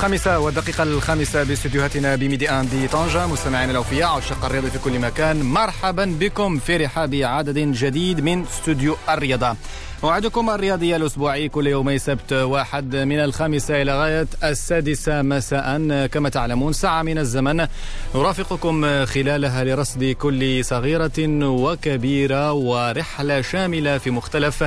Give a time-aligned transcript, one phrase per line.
[0.00, 3.26] الخامسة والدقيقة الخامسة باستديوهاتنا بميديان دي طنجة.
[3.26, 8.96] مستمعينا الأوفياء عشاق الرياضة في كل مكان مرحبا بكم في رحاب عدد جديد من استوديو
[9.08, 9.56] الرياضة.
[10.02, 16.06] موعدكم الرياضي الأسبوعي كل يومي سبت واحد من الخامسة إلى غاية السادسة مساء.
[16.06, 17.66] كما تعلمون ساعة من الزمن
[18.14, 24.64] نرافقكم خلالها لرصد كل صغيرة وكبيرة ورحلة شاملة في مختلف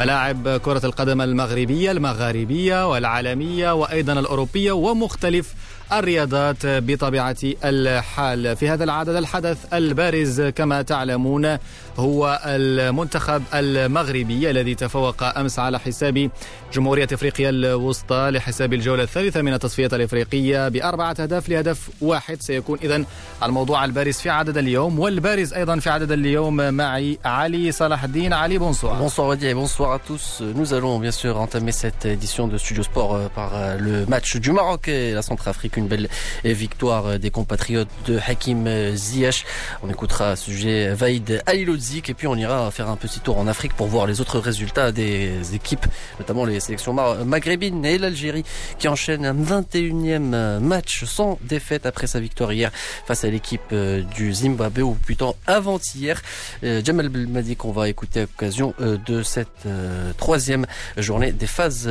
[0.00, 5.54] ملاعب كرة القدم المغربية المغاربية والعالمية وأيضا الأوروبية ومختلف
[5.92, 8.56] الرياضات بطبيعة الحال.
[8.56, 11.58] في هذا العدد الحدث البارز كما تعلمون
[11.98, 16.30] هو المنتخب المغربي الذي تفوق أمس على حساب
[16.72, 23.04] جمهورية إفريقيا الوسطى لحساب الجولة الثالثة من التصفية الإفريقية بأربعة أهداف لهدف واحد سيكون إذن
[23.42, 28.58] الموضوع البارز في عدد اليوم والبارز أيضا في عدد اليوم معي علي صلاح الدين علي
[28.58, 30.42] بونسوار Odi et bonsoir à tous.
[30.54, 34.36] Nous allons bien sûr entamer cette édition de Studio Sport euh, par euh, le match
[34.36, 35.78] du Maroc et la Centrafrique.
[35.78, 36.08] Une belle
[36.44, 39.46] victoire des compatriotes de Hakim Ziyech.
[39.82, 39.88] On
[41.83, 44.39] Alilodzik et puis on ira faire un petit tour en Afrique pour voir les autres
[44.39, 45.85] résultats des équipes,
[46.19, 46.93] notamment les sélections
[47.25, 48.45] maghrébines et l'Algérie
[48.77, 52.71] qui enchaîne un 21e match sans défaite après sa victoire hier
[53.05, 56.21] face à l'équipe euh, du Zimbabwe ou plutôt avant-hier.
[56.63, 59.67] Euh, Jamal Belmadi qu'on va écouter à l'occasion euh, de cette
[60.17, 60.65] troisième
[60.97, 61.89] journée des phases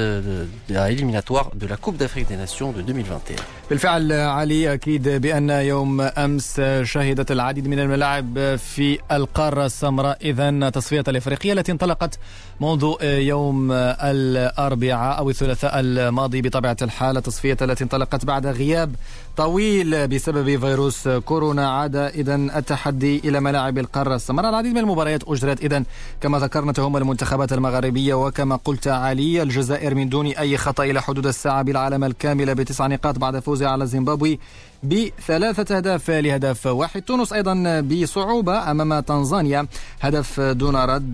[0.71, 3.37] éliminatoires de la Coupe d'Afrique des Nations de 2021.
[3.71, 10.18] بالفعل علي أكيد بأن يوم أمس شهدت العديد من الملاعب في القارة السمراء.
[10.22, 12.20] إذا تصفية الإفريقية التي انطلقت
[12.62, 18.96] منذ يوم الأربعاء أو الثلاثاء الماضي بطبيعة الحال التصفية التي انطلقت بعد غياب
[19.38, 21.70] طويل بسبب فيروس كورونا.
[21.70, 24.16] عاد إذا التحدي إلى ملاعب القارة.
[24.16, 25.84] السمراء العديد من المباريات أجرت إذا
[26.22, 31.28] كما ذكرنا تهم المنتخبات المغاربية وكما قلت علي الجزائر من دون أي خطأ إلى حدود
[31.28, 34.40] الساعة بالعلامة الكاملة بتسع نقاط بعد فوزها على زيمبابوي
[34.84, 37.02] بثلاثة أهداف لهدف واحد.
[37.02, 39.68] تونس أيضا بصعوبة أمام تنزانيا.
[40.02, 41.14] هدف دون رد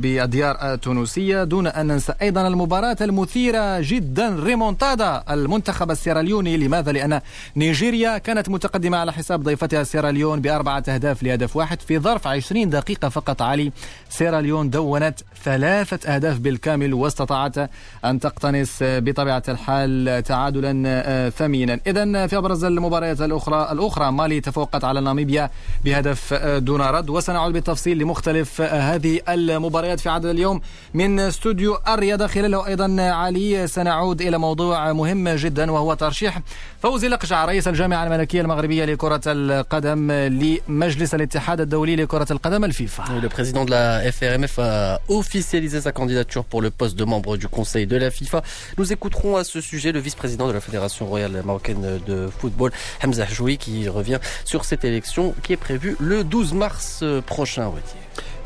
[0.00, 1.44] بالديار التونسية.
[1.44, 4.36] دون أن ننسى أيضا المباراة المثيرة جدا.
[4.40, 6.56] ريمونتادا المنتخب السيراليوني.
[6.56, 7.20] لماذا؟ لأن
[7.56, 11.80] نيجيريا كانت متقدمة على حساب ضيفتها سيراليون بأربعة أهداف لهدف واحد.
[11.80, 13.72] في ظرف 20 دقيقة فقط علي
[14.08, 17.70] سيراليون دونت ثلاثة أهداف بالكامل واستطاعت
[18.04, 21.80] أن تقتنص بطبيعة الحال تعادلا ثمينا.
[21.86, 25.50] إذا في أبرز المباريات الأخرى الأخرى مالي تفوقت على ناميبيا
[25.84, 30.60] بهدف دون رد وسنعود بالتفصيل لمختلف هذه المباريات في عدد اليوم
[30.94, 36.40] من استوديو الرياضة خلاله أيضا علي سنعود إلى موضوع مهم جدا وهو ترشيح
[36.82, 43.04] فوزي لقجع رئيس الجامعة الملكية المغربية لكرة القدم لمجلس الاتحاد الدولي لكرة القدم الفيفا.
[43.22, 47.48] Le président de la FRMF a officialisé sa candidature pour le poste de membre du
[47.48, 48.42] conseil de la FIFA.
[48.78, 52.70] Nous écouterons à ce sujet le vice-président de la Fédération royale marocaine de football,
[53.02, 57.62] Hamza Hjoui, qui revient sur cette élection qui est prévue le 12 mars prochain.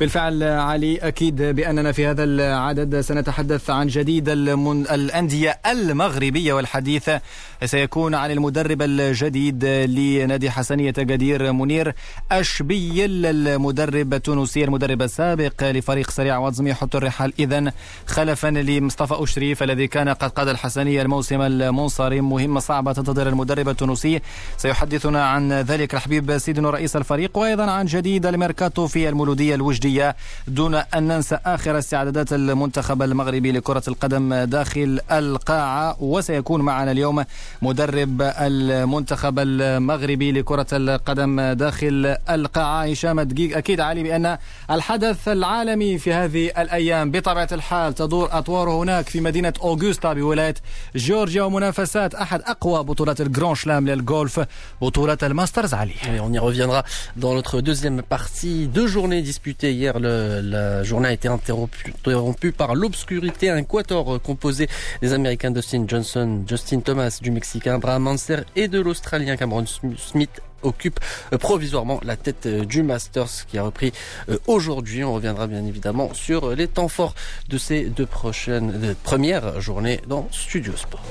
[0.01, 7.11] بالفعل علي أكيد بأننا في هذا العدد سنتحدث عن جديد الأندية المغربية والحديث
[7.65, 11.95] سيكون عن المدرب الجديد لنادي حسنية جدير منير
[12.33, 17.33] أشبيل المدرب التونسي المدرب السابق لفريق سريع وزمي يحط الرحال.
[17.39, 17.73] إذا
[18.07, 22.31] خلفا لمصطفى أشريف الذي كان قد قاد الحسنية الموسم المنصرم.
[22.31, 24.21] مهمة صعبة تنتظر المدرب التونسي.
[24.57, 30.17] سيحدثنا عن ذلك الحبيب سيدنا رئيس الفريق وأيضا عن جديد الميركاتو في المولودية الوجدية.
[30.49, 37.25] دون أن ننسى آخر استعدادات المنتخب المغربي لكرة القدم داخل القاعة وسيكون معنا اليوم
[37.63, 44.39] مدرب المنتخب المغربي لكرة القدم داخل القاعة هشام دقيق أكيد علي بأن
[44.71, 50.55] الحدث العالمي في هذه الأيام بطبيعة الحال تدور أطواره هناك في مدينة أوغوستا بولاية
[50.97, 54.41] جورجيا ومنافسات أحد أقوى بطولات ال grand chelem للجولف
[54.83, 55.93] بطولة الماسترز علي
[56.27, 56.85] on y reviendra
[57.17, 58.67] dans notre deuxième partie.
[58.67, 59.99] Deux journées disputées hier.
[59.99, 63.51] Le, la journée a été interrompue, interrompue par l'obscurité.
[63.51, 64.69] Un quatuor composé
[65.03, 70.41] des Américains Dustin Johnson, Justin Thomas, du Mexicain Abraham Manser et de l'Australien Cameron Smith
[70.63, 70.99] occupe
[71.39, 73.93] provisoirement la tête du Masters qui a repris
[74.47, 75.05] aujourd'hui.
[75.05, 77.15] On reviendra bien évidemment sur les temps forts
[77.51, 81.05] de ces deux prochaines premières journées dans Studio Sport.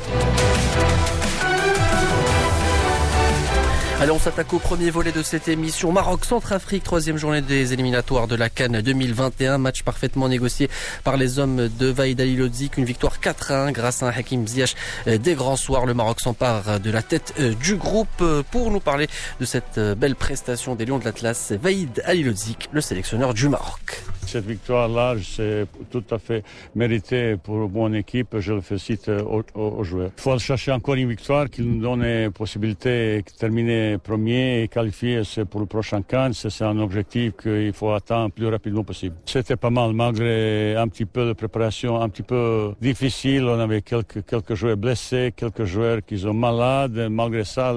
[3.97, 5.93] Allez, on s'attaque au premier volet de cette émission.
[5.93, 9.57] Maroc-Centrafrique, troisième journée des éliminatoires de la Cannes 2021.
[9.57, 10.69] Match parfaitement négocié
[11.05, 12.75] par les hommes de Vaïd Ali Lodzik.
[12.77, 14.75] Une victoire 4-1 grâce à un Hakim Ziyech
[15.07, 15.85] des grands soirs.
[15.85, 18.21] Le Maroc s'empare de la tête du groupe.
[18.51, 19.07] Pour nous parler
[19.39, 24.03] de cette belle prestation des Lions de l'Atlas, Vaïd Ali Lodzik, le sélectionneur du Maroc.
[24.27, 26.43] Cette victoire-là, c'est tout à fait
[26.75, 28.39] mérité pour mon équipe.
[28.39, 30.11] Je le félicite aux, aux joueurs.
[30.17, 34.67] Il faut chercher encore une victoire qui nous donne la possibilité de terminer premier et
[34.67, 36.33] qualifier pour le prochain camp.
[36.33, 39.15] C'est un objectif qu'il faut atteindre le plus rapidement possible.
[39.25, 43.45] C'était pas mal, malgré un petit peu de préparation un petit peu difficile.
[43.45, 47.07] On avait quelques, joueurs blessés, quelques joueurs qui sont malades.
[47.09, 47.73] Malgré ça,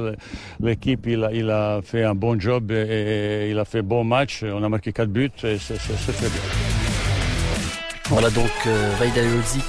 [0.61, 4.43] l'équipe, il a, a fait un bon job et, il a fait bon match.
[4.43, 6.68] On a marqué quatre buts et c'est très bien.
[8.11, 9.21] Voilà donc euh, Vaïda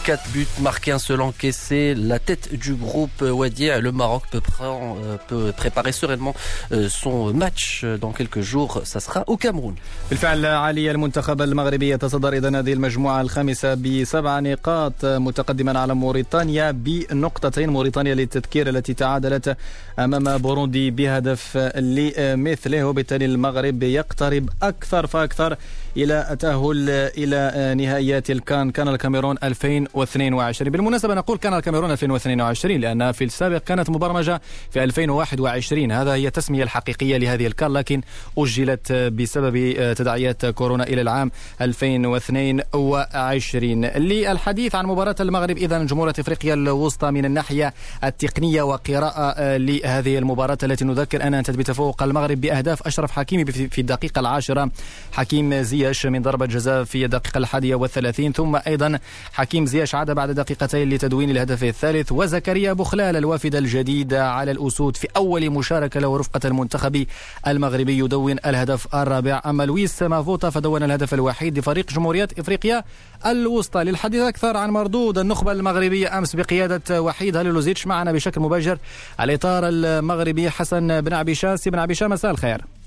[0.05, 1.93] 4 buts marqués, un seul encaissé.
[1.93, 6.33] La tête du groupe euh, Wadia, le Maroc peut, prendre, euh, peut préparer sereinement
[6.71, 8.81] euh, son match dans quelques jours.
[8.85, 9.75] Ça sera au Cameroun.
[10.09, 17.69] بالفعل علي المنتخب المغربي يتصدر إذا هذه المجموعة الخامسة بسبع نقاط متقدما على موريتانيا بنقطتين
[17.69, 19.57] موريتانيا للتذكير التي تعادلت
[19.99, 25.57] أمام بوروندي بهدف لمثله وبالتالي المغرب يقترب أكثر فأكثر
[25.97, 33.23] إلى التأهل إلى نهائيات الكان كان الكاميرون 2022 بالمناسبة نقول كان الكاميرون 2022 لأنها في
[33.23, 34.41] السابق كانت مبرمجة
[34.71, 38.01] في 2021 هذا هي التسمية الحقيقية لهذه الكان لكن
[38.37, 41.31] أجلت بسبب تداعيات كورونا إلى العام
[41.61, 50.57] 2022 للحديث عن مباراة المغرب إذا جمهورية إفريقيا الوسطى من الناحية التقنية وقراءة لهذه المباراة
[50.63, 54.71] التي نذكر أنها انتهت بتفوق المغرب بأهداف أشرف حكيمي في الدقيقة العاشرة.
[55.11, 58.99] حكيم زياش من ضربة جزاء في الدقيقة الحادية والثلاثين ثم أيضا
[59.33, 65.07] حكيم زياش عاد بعد دقيقتين لتدوين الهدف الثالث وزكريا بخلال الوافد الجديد على الأسود في
[65.17, 67.05] أول مشاركة له رفقة المنتخب
[67.47, 69.41] المغربي يدون الهدف الرابع.
[69.45, 72.83] أما لويس مافوتا فدون الهدف الوحيد لفريق جمهورية إفريقيا
[73.25, 73.83] الوسطى.
[73.83, 78.77] للحديث أكثر عن مردود النخبة المغربية أمس بقيادة وحيد هاليلوزيتش معنا بشكل مباشر
[79.19, 81.67] الإطار المغربي حسن بن عبيشاس.
[81.67, 82.78] بن عبيشا مساء الخير.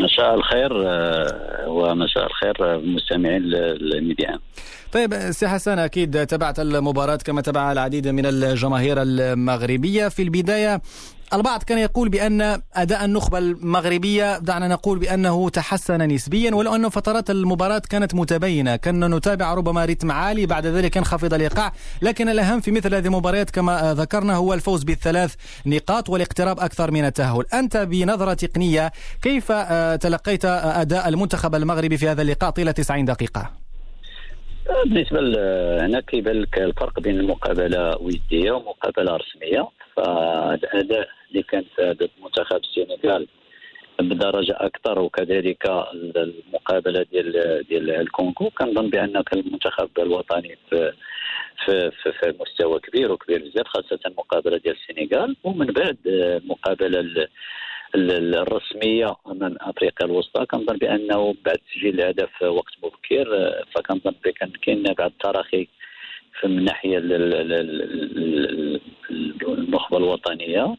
[0.00, 4.38] مساء الخير آه، ومساء الخير مستمعين الميديا
[4.92, 10.08] طيب سي حسن أكيد تابعت المباراة كما تبع العديد من الجماهير المغربية.
[10.08, 10.82] في البداية
[11.32, 17.30] البعض كان يقول بأن أداء النخبة المغربية دعنا نقول بأنه تحسن نسبيا ولو أن فترات
[17.30, 21.72] المباراة كانت متباينة كنا نتابع ربما رتم عالي بعد ذلك ينخفض الإيقاع
[22.02, 25.34] لكن الأهم في مثل هذه المباريات كما ذكرنا هو الفوز بالثلاث
[25.66, 28.92] نقاط والاقتراب أكثر من التأهل أنت بنظرة تقنية
[29.22, 33.59] كيف آه، تلقيت أداء المنتخب المغربي في هذا اللقاء طيلة 90 دقيقة؟
[34.68, 35.20] بالنسبة
[35.86, 39.68] هنا كيبان لك الفرق بين المقابلة ودية ومقابلة رسمية.
[39.96, 43.26] فالاداء اللي كانت ضد منتخب السنغال
[44.00, 45.70] بدرجة أكثر وكذلك
[46.16, 48.50] المقابلة ديال ديال الكونغو.
[48.50, 50.92] كنظن بأن المنتخب الوطني في
[51.64, 55.36] في, في, في مستوى كبير وكبير بزاف خاصة المقابلة ديال السنغال.
[55.44, 57.00] ومن بعد المقابله
[57.94, 60.46] الرسمية أمام أفريقيا الوسطى.
[60.46, 65.68] كنظن بأنه بعد تسجيل الهدف وقت مبكر فكنظن بأن كاين بعض التراخي
[66.44, 66.98] من ناحية
[69.42, 70.76] النخبه الوطنية.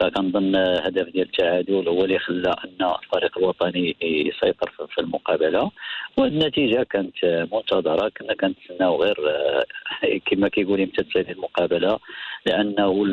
[0.00, 5.70] فكنظن هدف ديال التعادل هو اللي خلى أن الفريق الوطني يسيطر في المقابلة.
[6.16, 8.08] والنتيجة كانت منتظرة.
[8.08, 9.16] كنا كنتسناو غير
[10.26, 11.98] كما كيقول إمتى المقابلة
[12.46, 13.04] لأنه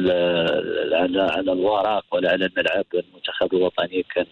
[1.32, 4.26] على الورق ولا على الملعب المنتخب الوطني كان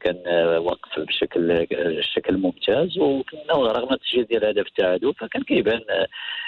[0.00, 0.22] كان
[0.58, 2.98] واقف بشكل الشكل ممتاز.
[2.98, 5.80] وكنا رغم تسجيل ديال هدف التعادل فكان كيبان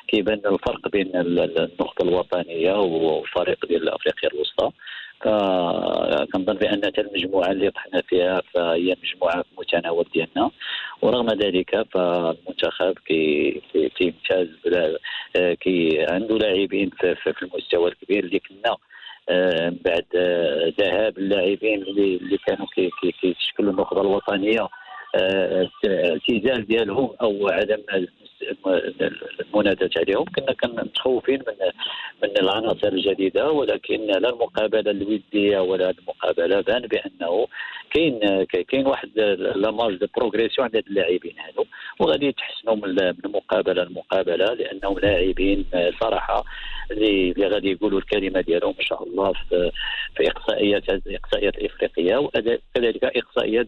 [0.09, 4.71] كيبان الفرق بين النخبه الوطنية والفريق ديال أفريقيا الوسطى.
[6.33, 10.51] كنظن بأن المجموعة اللي طحنا فيها فهي مجموعة في المتناول ديالنا.
[11.03, 13.63] ورغم ذلك فالمنتخب كي
[13.97, 14.49] كيمتاز
[15.61, 18.77] كي عنده لاعبين في, المستوى الكبير اللي كنا
[19.29, 22.67] آه، بعد آه، ذهاب اللاعبين اللي كانوا
[23.21, 24.69] كيتشكلوا النخبه الوطنية.
[25.85, 27.83] الاعتزال ديالهم أو عدم
[29.41, 30.25] المنادات عليهم.
[30.25, 31.55] كنا متخوفين من
[32.23, 37.47] من العناصر الجديدة ولكن لا المقابلة الودية ولا المقابلة بان بأنه
[37.91, 39.19] كاين كاين واحد
[39.57, 41.65] la marge de progression عند اللاعبين هادو.
[42.01, 45.65] وغادي يتحسنوا من مقابله لمقابله لأنهم لاعبين
[46.01, 46.45] صراحة
[46.91, 49.33] اللي غادي يقولوا الكلمة ديالهم إن شاء الله
[50.17, 53.67] في اقصائيات إقصائيات افريقيا وكذلك إقصائيات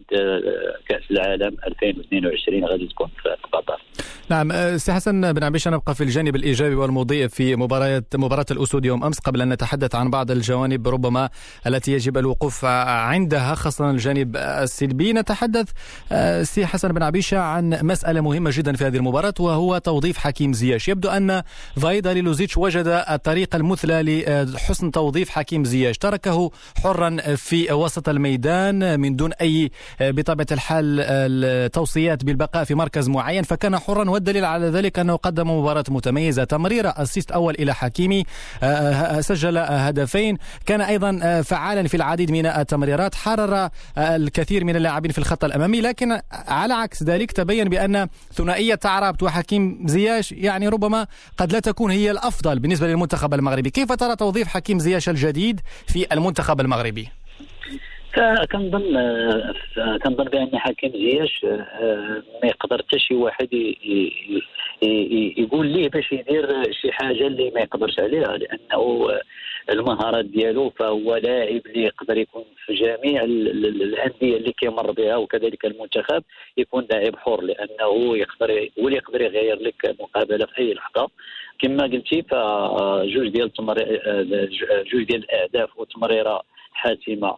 [0.89, 3.81] كأس العالم 2022 غادي تكون في قطر.
[4.29, 8.85] نعم أه، سي حسن بن عبيشه نبقى في الجانب الإيجابي والمضيء في مباراه مباراة الأسود
[8.85, 11.29] يوم أمس قبل أن نتحدث عن بعض الجوانب ربما
[11.67, 15.13] التي يجب الوقوف عندها خاصة الجانب السلبي.
[15.13, 15.69] نتحدث
[16.11, 20.53] أه، سي حسن بن عبيشه عن مسألة مهمة جدا في هذه المباراة وهو توظيف حكيم
[20.53, 20.87] زياش.
[20.87, 21.43] يبدو أن
[21.81, 25.97] وحيد خليلوزيتش وجد الطريقة المثلى لحسن توظيف حكيم زياش.
[25.97, 26.51] تركه
[26.83, 33.79] حرا في وسط الميدان من دون أي بطبيعة الحال التوصيات بالبقاء في مركز معين فكان
[33.79, 36.43] حرا والدليل على ذلك أنه قدم مباراة متميزة.
[36.43, 38.23] تمريرة أسيست أول إلى حكيمي
[38.63, 40.37] آه، آه، سجل هدفين.
[40.65, 43.15] كان أيضا آه، فعالا في العديد من التمريرات.
[43.15, 45.81] حرر الكثير من اللاعبين في الخط الأمامي.
[45.81, 51.07] لكن على عكس ذلك تبين بأن ثنائية تعرابت وحكيم زياش يعني ربما
[51.37, 53.69] قد لا تكون هي الأفضل بالنسبة للمنتخب المغربي.
[53.69, 57.18] كيف ترى توظيف حكيم زياش الجديد في المنتخب المغربي؟
[58.13, 58.93] فكنظن
[60.03, 61.45] كنظن بأن حكيم زياش
[62.43, 63.47] ما يقدر حتى شي واحد
[65.37, 69.07] يقول ليه باش يدير شي حاجة اللي ما يقدرش عليها لأنه
[69.69, 76.23] المهارات ديالو فهو لاعب اللي يقدر يكون في جميع الأندية اللي كيمر بها وكذلك المنتخب
[76.57, 81.09] يكون لاعب حر لأنه يقدر هو اللي يقدر يغير لك مقابلة في أي لحظة.
[81.59, 83.51] كما قلتي فجوج ديال
[84.91, 86.41] جوج ديال الأهداف وتمريرة
[86.79, 87.35] حاسمة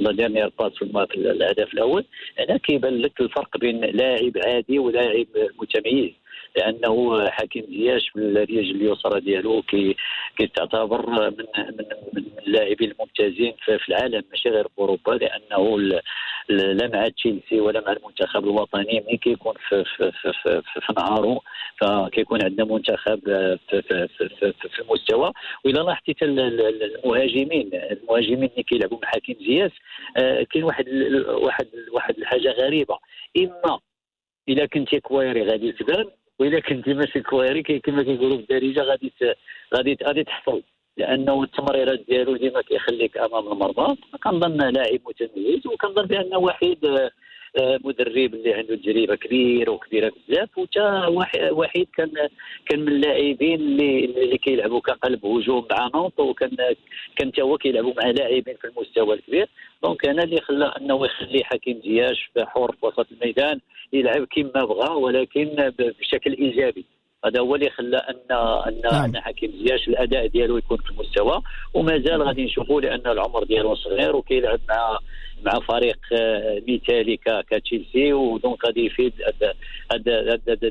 [0.00, 2.04] la dernière passe في الهدف الأول.
[2.38, 5.26] هنا كيبان لك الفرق بين لاعب عادي ولاعب
[5.62, 6.10] متميز
[6.56, 9.96] لأنه حكيم زياش من الرجل اليسرى ديالو كي
[10.40, 11.46] كيتعتبر من
[12.12, 15.78] من اللاعبين الممتازين في العالم ماشي غير في أوروبا لأنه
[16.48, 21.42] لا مع تشيلسي ولا مع المنتخب الوطني ملي كيكون في في في, في, في نهارو
[21.80, 23.20] فكيكون عندنا منتخب
[23.70, 25.32] في, في, في, في, في المستوى.
[25.64, 29.72] واذا لاحظتي المهاجمين المهاجمين اللي كيلعبوا مع حكيم زياس
[30.16, 30.88] آه، كاين واحد
[31.28, 32.98] واحد واحد الحاجة غريبة.
[33.38, 33.78] إما
[34.48, 36.06] إلا كنتي كويري غادي تبان
[36.40, 39.12] وإذا كنتي ماشي كويري كما كيقولوا في الدارجه غادي
[39.74, 40.62] غادي غادي تحصل
[40.96, 43.96] لأنه التمريرات ديالو ديما كيخليك أمام المرمى.
[44.24, 47.10] كنظن لاعب متميز وكنظن بان وحيد آه،
[47.58, 51.06] مدرب اللي عنده تجربة كبيرة وكبيرة بزاف وتا
[51.50, 52.12] وحيد كان
[52.66, 56.56] كان من اللاعبين اللي اللي كيلعبوا كقلب هجوم مع نونط وكان
[57.16, 59.48] كان هو كيلعبوا مع لاعبين في المستوى الكبير
[59.82, 63.60] دونك أنا اللي خلى أنه يخلي حكيم زياش حر في وسط الميدان
[63.92, 66.84] يلعب كما بغى ولكن بشكل إيجابي
[67.24, 69.04] هذا هو اللي خلى ان ان نعم.
[69.04, 71.42] أن حكيم زياش الأداء ديالو يكون في المستوى
[71.74, 74.98] ومازال غادي نشوفوا لأن العمر ديالو صغير وكيلعب مع
[75.44, 77.18] مع فريق آه، مثالي
[77.50, 79.12] كتشيلسي و donc غادي يفيد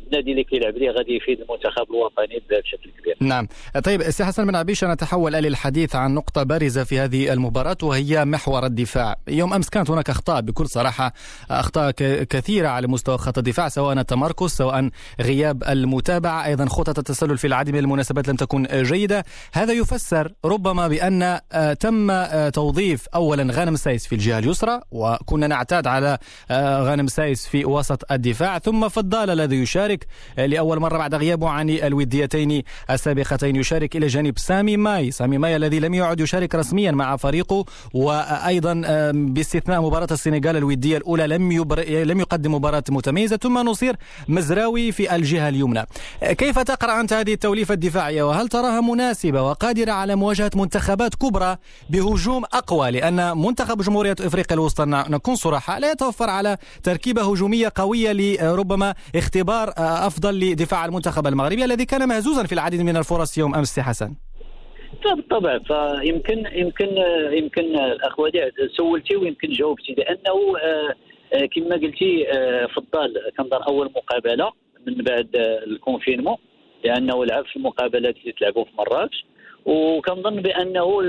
[0.08, 3.18] النادي اللي كيلعب ليه غادي يفيد المنتخب الوطني بشكل كبير.
[3.22, 3.48] نعم،
[3.84, 8.66] طيب سي حسن بن عبيشه نتحول للحديث عن نقطة بارزة في هذه المباراة وهي محور
[8.66, 11.14] الدفاع، يوم أمس كانت هناك أخطاء بكل صراحة
[11.52, 11.92] أخطاء
[12.30, 14.90] كثيرة على مستوى خط الدفاع سواء التمركز سواء
[15.22, 19.24] غياب المتابعة، أيضا خطط التسلل في العديد من المناسبات لم تكن جيدة،
[19.54, 24.59] هذا يفسر ربما بأن آه، تم آه، توظيف اولا غانم سايس في الجهة اليسرى.
[24.64, 26.18] اليسرى وكنا نعتاد على
[26.52, 28.60] آه، غانم سايس في وسط الدفاع.
[28.60, 30.08] ثم فضال الذي يشارك
[30.40, 35.12] آه، لأول مرة بعد غيابه عن الوديتين السابقتين يشارك إلى جانب سامي ماي.
[35.12, 40.98] سامي ماي الذي لم يعد يشارك رسميا مع فريقه وأيضا آه، باستثناء مباراة السنغال الودية
[40.98, 41.90] الأولى لم يبر...
[42.04, 43.38] لم يقدم مباراة متميزة.
[43.38, 43.96] ثم نصير
[44.28, 45.86] مزراوي في الجهة اليمنى.
[46.22, 51.58] كيف تقرأ أنت هذه التوليفة الدفاعية؟ وهل تراها مناسبة وقادرة على مواجهة منتخبات كبرى
[51.90, 55.14] بهجوم أقوى؟ لأن منتخب جمهورية إفريقيا افريقيا الوسطى.
[55.16, 61.66] نكون صراحة لا يتوفر على تركيبة هجومية قوية لربما اختبار آه، أفضل لدفاع المنتخب المغربي
[61.66, 64.16] الذي كان مهزوزا في العديد من الفرص يوم أمس حسن.
[65.16, 66.90] بالطبع فيمكن يمكن
[67.32, 70.94] يمكن الأخ وديع سولتي ويمكن جاوبتي لأنه آه،
[71.34, 72.26] آه، كما قلتي
[72.76, 74.52] فضال كنظن أول مقابلة
[74.88, 75.30] من بعد
[75.68, 76.38] الكونفينمون
[76.84, 79.26] لأنه لعب في المقابلات اللي تلعبوا في مراكش.
[79.66, 81.02] وكنظن بأنه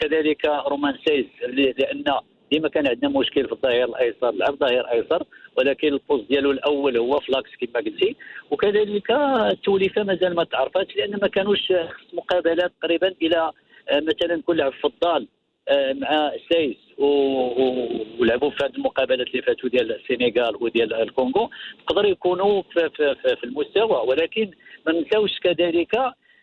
[0.00, 1.26] كذلك رومان سايس
[1.78, 2.04] لأن
[2.50, 5.22] ديما كان عندنا مشكل في الظهير الأيسر لعب ظهير أيسر
[5.56, 8.16] ولكن ال poste ديالو الأول هو ف l'axe كما قلتي.
[8.50, 9.10] وكذلك
[9.50, 11.72] التوليفة مازال ما تعرفاتش لأن ما كانوش
[12.12, 13.50] مقابلات تقريبا إلى
[13.88, 15.28] آه، مثلا كل لعب فضال
[15.68, 21.50] آه، مع سايس ولعبوا في هذه المقابلات اللي فاتوا ديال السنغال وديال الكونغو.
[21.80, 24.50] يقدروا يكونوا في, في, في المستوى ولكن
[24.86, 25.94] ما نساوش كذلك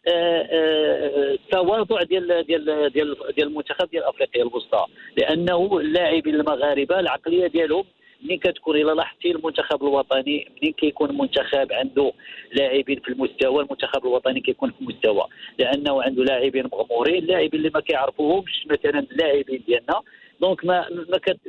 [0.08, 4.86] التواضع ديال ديال ديال ديال المنتخب ديال أفريقيا الوسطى.
[5.18, 7.86] لأنه اللاعبين المغاربة العقلية ديالهم
[8.24, 12.14] ملي كتكون؟ إلى لاحظتي المنتخب الوطني ملي كيكون منتخب عنده
[12.54, 15.26] لاعبين في المستوى؟ المنتخب الوطني كيكون في المستوى.
[15.60, 20.02] لأنه عنده لاعبين مغمورين اللاعبين اللي ما كيعرفوهمش مثلا اللاعبين ديالنا.
[20.42, 20.86] دونك ما,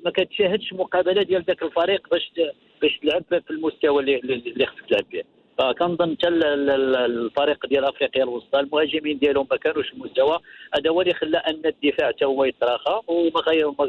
[0.04, 2.32] ما كتشاهدش مقابلة ديال ذاك الفريق باش
[2.82, 5.22] باش تلعب في المستوى اللي اللي خصك تلعب به
[5.58, 6.28] فكنظن حتى
[7.06, 10.38] الفريق ديال أفريقيا الوسطى المهاجمين ديالهم ما كانوش المستوى
[10.74, 13.40] هذا هو اللي خلى أن الدفاع حتى هو يتراخى وما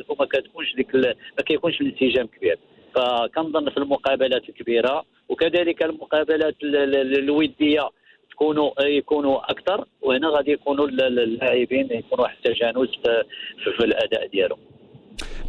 [0.09, 2.59] وما كتكونش ديك ما كيكونش الانسجام كبير.
[2.95, 7.89] فكنظن في المقابلات الكبيرة وكذلك المقابلات الودية
[8.31, 12.89] تكونوا يكونوا أكثر وهنا غادي يكونوا اللاعبين يكونوا واحد التجانس
[13.77, 14.59] في الأداء ديالهم.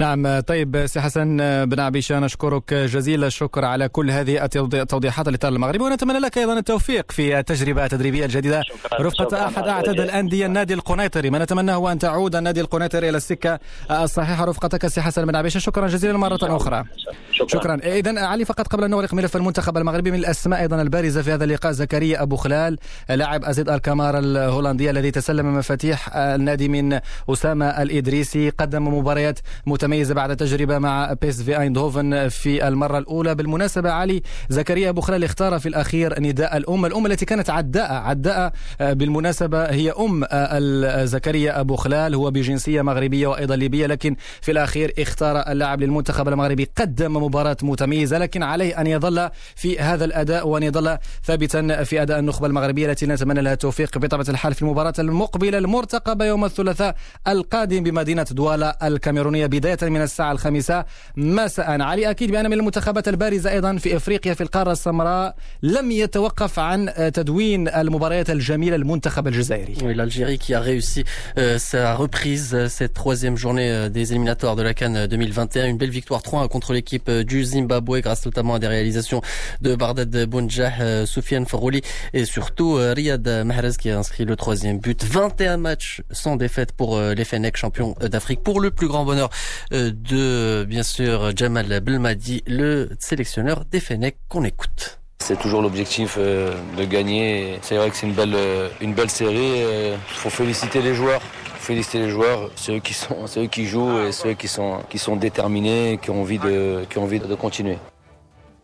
[0.00, 5.84] نعم طيب سي حسن بن عبيشة نشكرك جزيل الشكر على كل هذه التوضيحات للإطار المغربي
[5.84, 8.62] ونتمنى لك أيضا التوفيق في التجربة التدريبية الجديدة.
[9.00, 13.58] رفقة أحد أعتد الأندية النادي القنيطري ما نتمناه هو أن تعود النادي القنيطري إلى السكة
[13.90, 14.44] الصحيحة.
[14.44, 16.84] رفقتك سي حسن بن عبيشة شكرا جزيلا مرة أخرى.
[17.32, 17.74] شكرا, شكرا.
[17.74, 21.44] إذا علي فقط قبل أن نغلق ملف المنتخب المغربي من الأسماء أيضا البارزة في هذا
[21.44, 22.78] اللقاء زكريا أبو خلال
[23.08, 30.36] لاعب أزيد ألكمار الهولندي الذي تسلم مفاتيح النادي من أسامة الإدريسي قدم مباريات متميزة بعد
[30.36, 33.34] تجربة مع بيس في أيندهوفن في المرة الأولى.
[33.34, 36.86] بالمناسبة علي زكريا أبو خلال اختار في الأخير نداء الأم.
[36.86, 42.82] الأم التي كانت عداء عداء آه، بالمناسبة هي أم آه، زكريا أبو خلال هو بجنسية
[42.82, 48.18] مغربية وأيضا ليبية لكن في الأخير اختار اللاعب للمنتخب المغربي قدم مباراة متميزة.
[48.18, 53.06] لكن عليه أن يظل في هذا الأداء وأن يظل ثابتا في أداء النخبة المغربية التي
[53.06, 55.58] نتمنى لها التوفيق بطبيعة الحال في المباراة المقبلة.
[55.58, 56.96] المرتقبة يوم الثلاثاء
[57.28, 59.46] القادم بمدينة دوالا الكاميرونية.
[59.46, 60.85] بداية من الساعة الخامسة
[61.17, 66.59] مساء علي أكيد بأن من المنتخبات البارزة أيضا في إفريقيا في القارة السمراء لم يتوقف
[66.59, 71.03] عن تدوين المباريات الجميلة المنتخب الجزائري Oui, l'Algérie qui a réussi
[71.37, 75.67] euh, sa reprise, euh, cette troisième journée euh, des éliminatoires de la Cannes 2021.
[75.67, 79.21] Une belle victoire 3 contre l'équipe euh, du Zimbabwe grâce notamment à des réalisations
[79.61, 81.81] de Bardad Bounjah, Soufiane Farouli
[82.13, 85.03] et surtout Riyad Mahrez qui a inscrit le troisième but.
[85.03, 88.41] 21 matchs sans défaite pour les Fennecs, champions d'Afrique.
[88.43, 89.29] Pour le plus grand bonheur
[89.70, 95.00] de, bien sûr, Jamal Belmadi, le sélectionneur des Fennecs qu'on écoute.
[95.20, 97.58] C'est toujours l'objectif euh, de gagner.
[97.62, 98.68] C'est vrai que c'est une belle, euh,
[99.08, 99.36] série.
[99.36, 101.22] Il euh, faut féliciter les joueurs
[101.60, 104.82] féliciter les joueurs, ceux qui sont, ceux qui jouent et ceux qui sont,
[105.16, 106.40] déterminés, qui ont envie
[106.88, 107.76] qui ont envie de continuer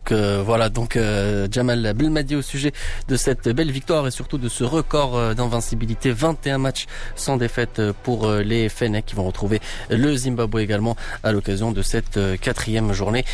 [0.09, 2.71] voilà donc euh, Jamal Belmadi au sujet
[3.07, 7.79] de cette belle victoire et surtout de ce record euh, d'invincibilité 21 matchs sans défaite
[7.79, 12.93] euh, pour les Fennecs qui vont retrouver le Zimbabwe également à l'occasion de cette quatrième
[12.93, 13.25] journée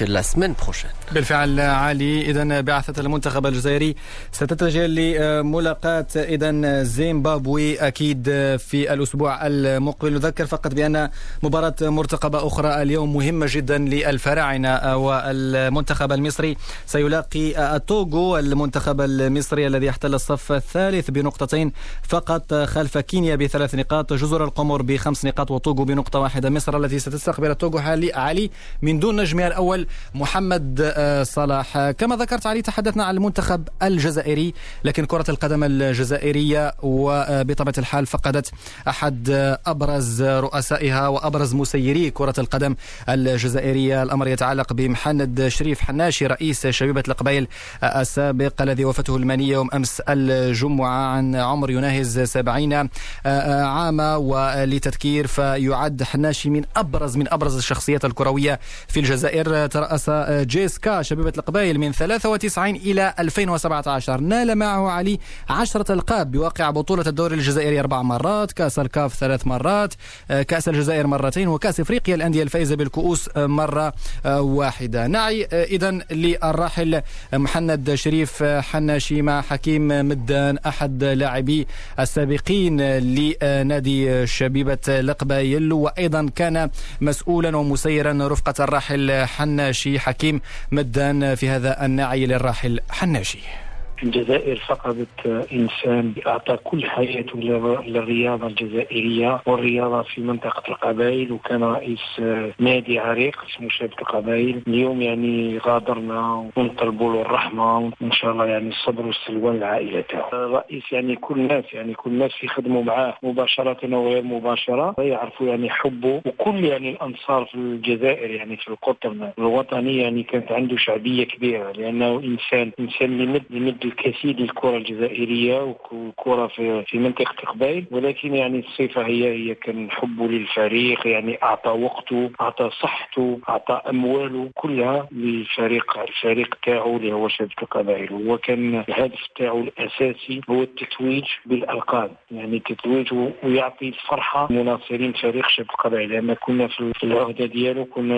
[0.00, 0.90] la semaine prochaine.
[1.12, 3.94] بالفعل علي اذا بعثه المنتخب الجزائري
[4.32, 8.24] ستتجه لملاقاه اذا زيمبابوي اكيد
[8.58, 11.08] في الاسبوع المقبل نذكر فقط بان
[11.42, 20.13] مباراه مرتقبه اخرى اليوم مهمه جدا للفراعنه والمنتخب المصري سيلاقي التوغو المنتخب المصري الذي يحتل
[20.13, 21.71] الصف الثالث بنقطتين
[22.03, 26.49] فقط خلف كينيا بثلاث نقاط جزر القمر بخمس نقاط وتوغو بنقطة واحدة.
[26.49, 28.49] مصر التي ستستقبل حالي علي
[28.81, 31.91] من دون نجمها الأول محمد آه، صلاح.
[31.91, 34.53] كما ذكرت علي تحدثنا عن المنتخب الجزائري
[34.83, 38.51] لكن كرة القدم الجزائرية وبطبيعة الحال فقدت
[38.87, 39.29] أحد
[39.65, 42.75] أبرز رؤسائها وأبرز مسيري كرة القدم
[43.09, 44.03] الجزائرية.
[44.03, 47.47] الأمر يتعلق بمحمد شريف حنان الناشي رئيس شبيبة القبائل
[47.83, 52.89] السابق الذي وفته المنية يوم أمس الجمعة عن عمر يناهز سبعين
[53.25, 59.67] عاما ولتذكير فيعد حناشي من أبرز من أبرز الشخصيات الكروية في الجزائر.
[59.67, 65.19] ترأس جيسكا شبيبة القبائل من 93 إلى 2017 نال معه علي
[65.49, 69.93] عشرة ألقاب بواقع بطولة الدوري الجزائري أربع مرات كأس الكاف ثلاث مرات
[70.29, 73.93] كأس الجزائر مرتين وكأس إفريقيا الأندية الفائزة بالكؤوس مرة
[74.25, 75.07] واحدة.
[75.07, 77.01] نعي إذا للراحل
[77.33, 81.67] محمد شريف حناشي مع حكيم مدان أحد لاعبي
[81.99, 86.69] السابقين لنادي شبيبة القبايل وأيضا كان
[87.01, 93.68] مسؤولا ومسيرا رفقة الراحل حناشي حكيم مدان في هذا الناعي للراحل حناشي.
[94.03, 97.39] الجزائر فقدت إنسان اعطى كل حياته
[97.87, 102.19] للرياضة الجزائرية والرياضة في منطقة القبائل وكان رئيس
[102.59, 104.61] نادي عريق اسمه شباب القبائل.
[104.67, 111.15] اليوم يعني غادرنا ونطلبوا له الرحمة وإن شاء الله يعني الصبر والسلوان لعائلته الرئيس يعني
[111.15, 116.21] كل الناس يعني كل الناس يخدموا معاه مباشرة وغير مباشرة يعرفوا يعني حبه.
[116.25, 122.19] وكل يعني الأنصار في الجزائر يعني في القطر الوطني يعني كانت عنده شعبية كبيرة لأنه
[122.19, 129.05] إنسان إنسان يمد يمد الكثير للكرة الجزائرية والكرة في, في منطقة القبائل ولكن يعني الصفة
[129.05, 136.55] هي هي كان حبه للفريق يعني أعطى وقته أعطى صحته أعطى أمواله كلها للفريق الفريق
[136.65, 138.13] تاعو اللي هو شبكه القبائل.
[138.13, 142.11] هو كان الهدف تاعو الأساسي هو التتويج بالألقاب.
[142.31, 146.09] يعني التتويج ويعطي الفرحة لمناصرين فريق شبكه القبائل.
[146.09, 148.17] لأن كنا في العهدة ديالو كنا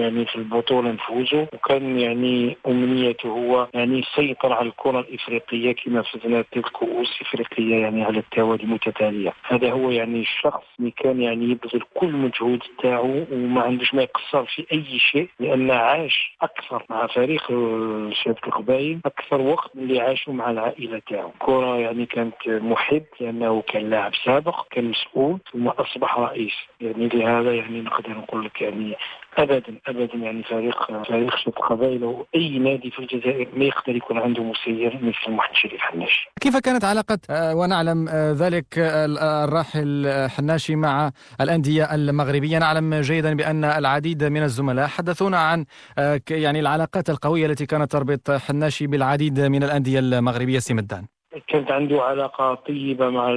[0.00, 6.42] يعني في البطولة نفوزوا وكان يعني أمنيته هو يعني يسيطر على الكرة الافريقيه كما فزنا
[6.42, 11.82] ثلاث كؤوس إفريقية يعني على التوالي متتاليه هذا هو يعني الشخص اللي كان يعني يبذل
[11.94, 17.46] كل مجهود تاعو وما عندوش ما يقصر في أي شيء لأن عاش أكثر مع فريق
[18.12, 21.28] شبكه القبائل أكثر وقت اللي عاشوا مع العائلة تاعو.
[21.28, 26.54] الكره يعني كانت محب لأنه كان لاعب سابق كان مسؤول ثم أصبح رئيس.
[26.80, 28.96] يعني لهذا يعني نقدر نقول لك يعني
[29.38, 34.18] ابدا ابدا يعني فريق فريق شباب القبائل أو أي نادي في الجزائر ما يقدر يكون
[34.18, 36.30] عنده مسير مثل محمد شريف حناشي.
[36.40, 43.34] كيف كانت علاقة آه، ونعلم آه، ذلك آه، الراحل حناشي مع الأندية المغربية نعلم جيدا
[43.34, 45.64] بأن العديد من الزملاء حدثونا عن
[46.30, 51.19] يعني العلاقات القوية التي كانت تربط حناشي بالعديد من الأندية المغربية سيمدان.
[51.48, 53.30] كانت عنده علاقة طيبة مع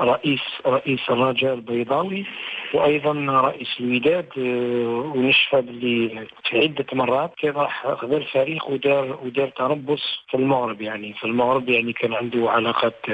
[0.00, 2.26] الرئيس رئيس الرجاء البيضاوي
[2.74, 10.24] وأيضا رئيس الوداد آه، ونشفى باللي عدة مرات كان راح خذ الفريق ودار ودار تربص
[10.28, 11.12] في المغرب يعني.
[11.12, 13.06] في المغرب يعني كان عنده علاقات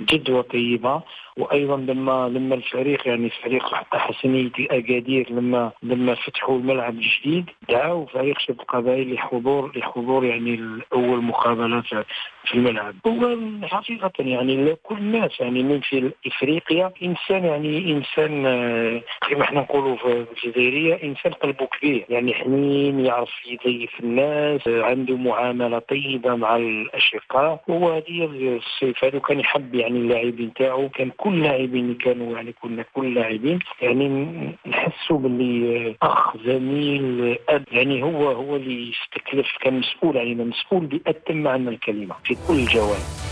[0.00, 1.02] جد وطيبة.
[1.40, 8.06] وأيضا لما لما الفريق يعني فريق حتى حسنيه أكادير لما لما فتحوا الملعب الجديد دعوا
[8.06, 11.82] فريق شباب القبائل لحضور لحضور يعني اول مقابله
[12.44, 12.94] في الملعب.
[13.06, 19.60] هو حقيقة يعني كل الناس يعني من في إفريقيا إنسان يعني إنسان آه، كما إحنا
[19.60, 22.06] نقولوا في الجزائرية إنسان قلبه كبير.
[22.08, 27.62] يعني حنين يعرف يضيف الناس عنده معاملة طيبة مع الأشقاء.
[27.70, 32.52] هو هذه الصفة هذا كان يحب يعني اللاعبين تاعو كان كل اللاعبين اللي كانوا يعني
[32.62, 33.58] كنا كل لاعبين.
[33.82, 34.08] يعني
[34.66, 41.36] نحسوا باللي أخ زميل أب يعني هو هو اللي يستكلف كان مسؤول علينا مسؤول بأتم
[41.36, 43.29] معنى الكلمة في كل الجوانب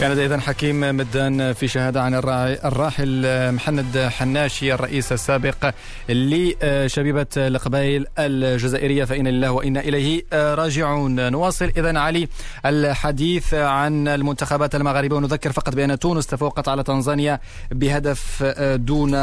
[0.00, 5.70] كانت اذا حكيم مدان في شهادة عن الراحل محمد حناشي الرئيس السابق
[6.08, 11.32] لشبيبة القبائل الجزائرية فإنا لله وإنا إليه راجعون.
[11.32, 12.28] نواصل اذا علي
[12.66, 18.42] الحديث عن المنتخبات المغاربة ونذكر فقط بأن تونس تفوقت على تنزانيا بهدف
[18.74, 19.14] دون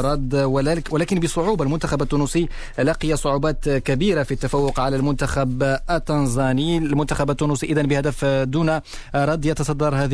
[0.00, 0.34] رد
[0.90, 1.64] ولكن بصعوبة.
[1.64, 6.78] المنتخب التونسي لقي صعوبات كبيرة في التفوق على المنتخب التنزاني.
[6.78, 8.80] المنتخب التونسي اذا بهدف دون
[9.14, 10.13] رد يتصدر هذه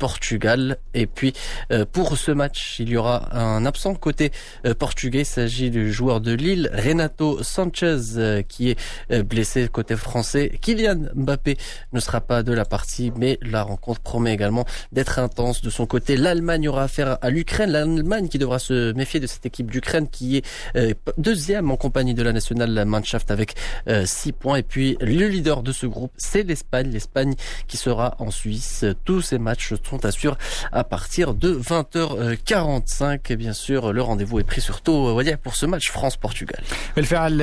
[0.00, 0.78] Portugal.
[0.94, 1.34] Et puis
[1.70, 4.32] euh, pour ce match, il y aura un absent côté
[4.66, 5.20] euh, portugais.
[5.20, 10.58] Il s'agit du joueur de Lille, Renato Sanchez, euh, qui est blessé côté français.
[10.60, 11.58] Kylian Mbappé
[11.92, 15.60] ne sera pas de la partie, mais la rencontre promet également d'être intense.
[15.60, 17.70] De son côté, l'Allemagne aura affaire à l'Ukraine.
[17.70, 20.46] L'Allemagne qui devra se méfier de cette équipe d'Ukraine qui est
[21.18, 23.54] deuxième en compagnie de la nationale Mannschaft avec
[24.06, 24.56] six points.
[24.56, 26.90] Et puis le leader de ce groupe, c'est l'Espagne.
[26.90, 27.34] L'Espagne
[27.68, 28.86] qui sera en Suisse.
[29.04, 30.36] Tous ces matchs sont à suivre
[30.80, 35.86] à partir de 20h45 bien sûr le rendez-vous est pris sur تو pour ce match
[35.90, 36.62] France-Portugal.
[36.96, 37.42] بالفعل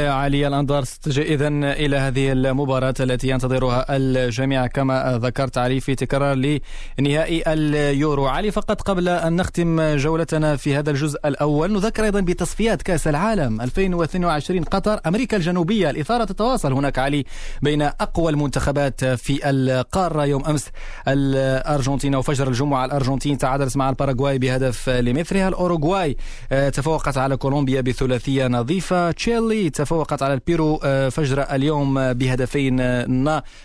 [7.48, 8.28] اليورو.
[8.28, 13.62] علي فقط قبل أن نختم جولتنا في هذا الجزء الأول نذكر أيضا بتصفيات كأس العالم
[13.62, 15.90] 2022 قطر أمريكا الجنوبية.
[15.90, 17.26] الإثارة تتواصل هناك علي
[17.62, 20.26] بين أقوى المنتخبات في القارة.
[20.26, 20.66] يوم أمس
[21.08, 25.48] الأرجنتين وفجر الجمعة الأرجنتين تعادلت مع الباراغواي بهدف لمثلها.
[25.48, 26.18] الأوروغواي
[26.52, 29.12] آه، تفوقت على كولومبيا بثلاثية نظيفة.
[29.12, 33.06] تشيلي تفوقت على البيرو آه، فجر اليوم بهدفين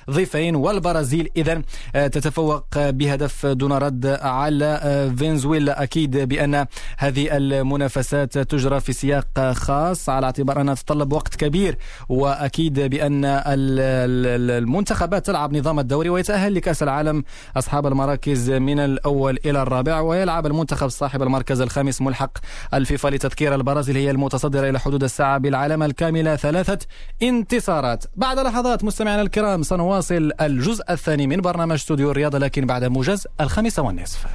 [0.09, 0.57] نظيفين.
[0.57, 1.63] والبرازيل إذا
[1.95, 4.81] آه، تتفوق بهدف دون رد على
[5.19, 5.83] فنزويلا.
[5.83, 6.67] أكيد بأن
[6.99, 10.09] هذه المنافسات تجرى في سياق خاص.
[10.09, 17.25] على اعتبار أنها تتطلب وقت كبير وأكيد بأن المنتخبات تلعب نظام الدوري ويتأهل لكأس العالم
[17.57, 22.39] أصحاب المراكز من الأول إلى الرابع ويلعب المنتخب صاحب المركز الخامس ملحق
[22.75, 26.79] الفيفا لتذكير البرازيل هي المتصدرة إلى حدود الساعة بالعلامة الكاملة ثلاثة
[27.23, 28.05] انتصارات.
[28.17, 33.83] بعد لحظات مستمعينا الكرام سنواصل الجزء الثاني من برنامج استوديو الرياضة لكن بعد موجز الخامسة
[33.83, 34.27] والنصف.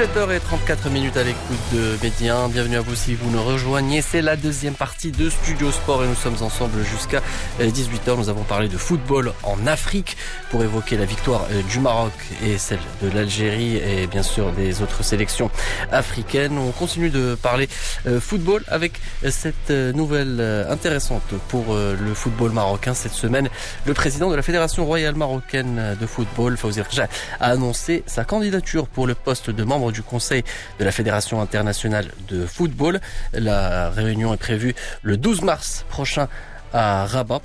[0.00, 2.48] 17h34 minutes à l'écoute de Médien.
[2.48, 4.00] Bienvenue à vous si vous nous rejoignez.
[4.00, 7.20] C'est la deuxième partie de Studio Sport et nous sommes ensemble jusqu'à
[7.60, 8.16] 18h.
[8.16, 10.16] Nous avons parlé de football en Afrique
[10.50, 14.80] pour évoquer la victoire euh, du Maroc et celle de l'Algérie et bien sûr des
[14.80, 15.50] autres sélections
[15.92, 16.56] africaines.
[16.56, 17.68] On continue de parler
[18.06, 18.92] euh, football avec
[19.28, 23.50] cette euh, nouvelle intéressante pour le football marocain cette semaine.
[23.84, 27.08] Le président de la Fédération royale marocaine de football, Fawzi a
[27.40, 30.44] annoncé sa candidature pour le poste de membre du Conseil
[30.78, 33.00] de la Fédération internationale de football.
[33.32, 36.28] La réunion est prévue le 12 mars prochain
[36.72, 37.42] à Rabat.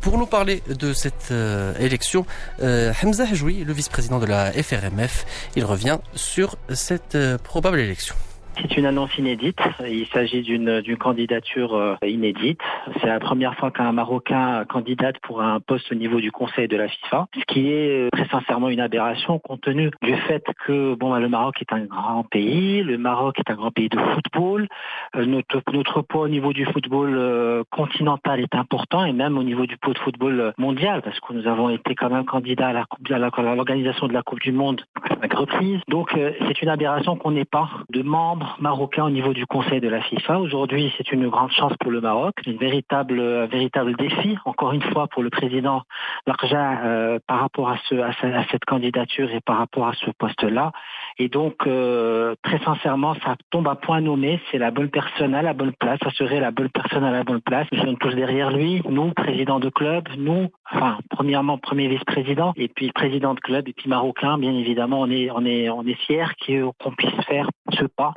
[0.00, 2.26] Pour nous parler de cette euh, élection,
[2.60, 8.16] euh, Hamza Hajoui, le vice-président de la FRMF, il revient sur cette euh, probable élection.
[8.58, 9.58] C'est une annonce inédite.
[9.86, 12.60] Il s'agit d'une candidature euh, inédite.
[13.00, 16.76] C'est la première fois qu'un Marocain candidate pour un poste au niveau du Conseil de
[16.76, 20.94] la FIFA, ce qui est euh, très sincèrement une aberration compte tenu du fait que
[20.94, 23.98] bon, bah, le Maroc est un grand pays, le Maroc est un grand pays de
[23.98, 24.68] football,
[25.16, 29.66] euh, notre, notre poids au niveau du football continental est important et même au niveau
[29.66, 34.08] du poids de football mondial parce que nous avons été quand même candidats à l'organisation
[34.08, 35.80] de la Coupe du Monde à cinq reprises.
[35.88, 39.88] Donc c'est une aberration qu'on n'ait pas de membres marocain au niveau du Conseil de
[39.88, 40.40] la FIFA.
[40.40, 44.82] Aujourd'hui, c'est une grande chance pour le Maroc, une véritable, un véritable défi, encore une
[44.82, 45.82] fois, pour le président
[46.26, 48.12] Larja euh, par rapport à, ce, à,
[48.50, 50.72] cette candidature et par rapport à ce poste-là.
[51.18, 54.40] Et donc, euh, très sincèrement, ça tombe à point nommé.
[54.50, 55.98] C'est la bonne personne à la bonne place.
[56.02, 57.66] Ça serait la bonne personne à la bonne place.
[57.72, 58.82] Nous sommes tous derrière lui.
[58.88, 63.72] Nous, président de club, nous, enfin, premièrement, premier vice-président, et puis président de club, et
[63.72, 67.84] puis marocain, bien évidemment, on est, on est, on est fiers qu'on puisse faire ce
[67.84, 68.12] pas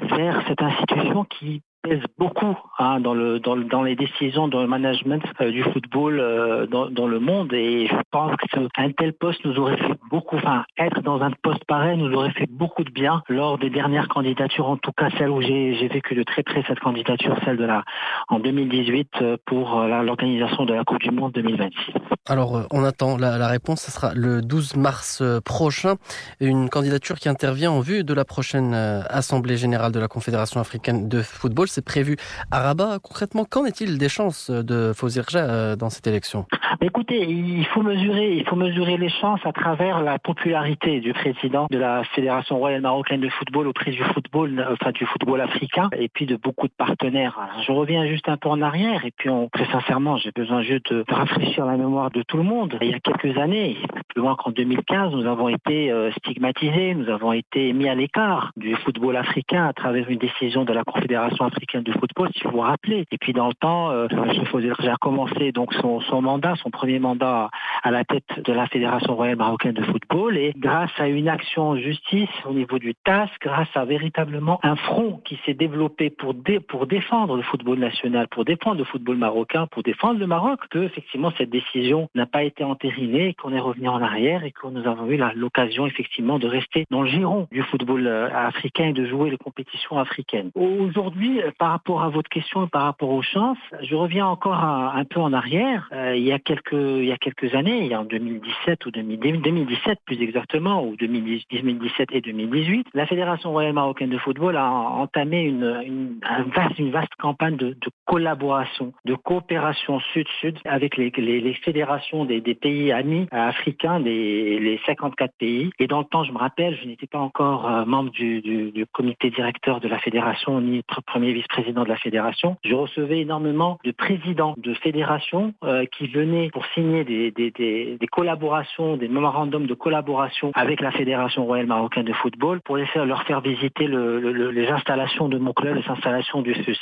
[0.47, 5.23] cette institution qui pèse beaucoup hein, dans, le, dans, dans, les décisions, dans le management
[5.41, 7.53] euh, du football euh, dans, le monde.
[7.53, 8.35] Et je pense
[8.73, 12.31] qu'un tel poste nous aurait fait beaucoup, enfin, être dans un poste pareil nous aurait
[12.31, 16.15] fait beaucoup de bien lors des dernières candidatures, en tout cas celle où j'ai vécu
[16.15, 17.83] de très près cette candidature, celle de la
[18.27, 21.93] en 2018 euh, pour l'organisation de la Coupe du Monde 2026.
[22.27, 23.81] Alors, on attend la, réponse.
[23.81, 25.95] Ce sera le 12 mars prochain.
[26.39, 31.07] Une candidature qui intervient en vue de la prochaine Assemblée générale de la Confédération africaine
[31.07, 32.17] de football c'est prévu
[32.51, 32.99] à Rabat.
[32.99, 36.45] Concrètement, qu'en est-il des chances de Fozirja euh, dans cette élection?
[36.81, 42.57] Écoutez, il faut mesurer, les chances à travers la popularité du président de la Fédération
[42.57, 46.67] royale marocaine de football auprès du football, enfin du football africain, et puis de beaucoup
[46.67, 47.39] de partenaires.
[47.65, 51.03] je reviens juste un peu en arrière, et puis très sincèrement, j'ai besoin juste de
[51.07, 52.77] rafraîchir la mémoire de tout le monde.
[52.81, 53.77] Il y a quelques années,
[54.09, 58.51] plus loin qu'en 2015, nous avons été euh, stigmatisés, nous avons été mis à l'écart
[58.57, 62.43] du football africain à travers une décision de la Confédération africaine africaine de football, si
[62.45, 63.05] vous vous rappelez.
[63.11, 67.49] Et puis dans le temps, euh, j'ai commencé donc son, son, mandat, son premier mandat
[67.83, 70.37] à la tête de la Fédération royale marocaine de football.
[70.37, 74.77] Et grâce à une action en justice au niveau du TAS, grâce à véritablement un
[74.77, 79.17] front qui s'est développé pour, dé, pour défendre le football national, pour défendre le football
[79.17, 83.59] marocain, pour défendre le Maroc, que effectivement cette décision n'a pas été entérinée, qu'on est
[83.59, 87.47] revenu en arrière et que nous avons eu l'occasion effectivement de rester dans le giron
[87.51, 90.51] du football euh, africain et de jouer les compétitions africaines.
[90.55, 95.03] Aujourd'hui, par rapport à votre question et par rapport aux chances, je reviens encore un,
[95.05, 95.89] peu en arrière.
[95.91, 100.21] Euh, il y a quelques il y a quelques années, en 2017 ou 2017 plus
[100.21, 106.19] exactement, ou 2017 et 2018, la Fédération royale marocaine de football a entamé une, une,
[106.53, 112.41] vaste, une vaste campagne de, de collaboration, de coopération sud-sud avec les, les, fédérations des,
[112.41, 115.69] des, pays amis africains, des, les 54 pays.
[115.79, 118.71] Et dans le temps, je me rappelle, je n'étais pas encore euh, membre du, du,
[118.71, 123.79] du comité directeur de la fédération ni premier vice-président de la fédération, je recevais énormément
[123.83, 129.07] de présidents de fédérations euh, qui venaient pour signer des, des, des, des, collaborations, des
[129.07, 133.41] mémorandums de collaboration avec la Fédération royale marocaine de football pour les faire, leur faire
[133.41, 136.77] visiter le, le, les installations de mon club, les installations du FUS.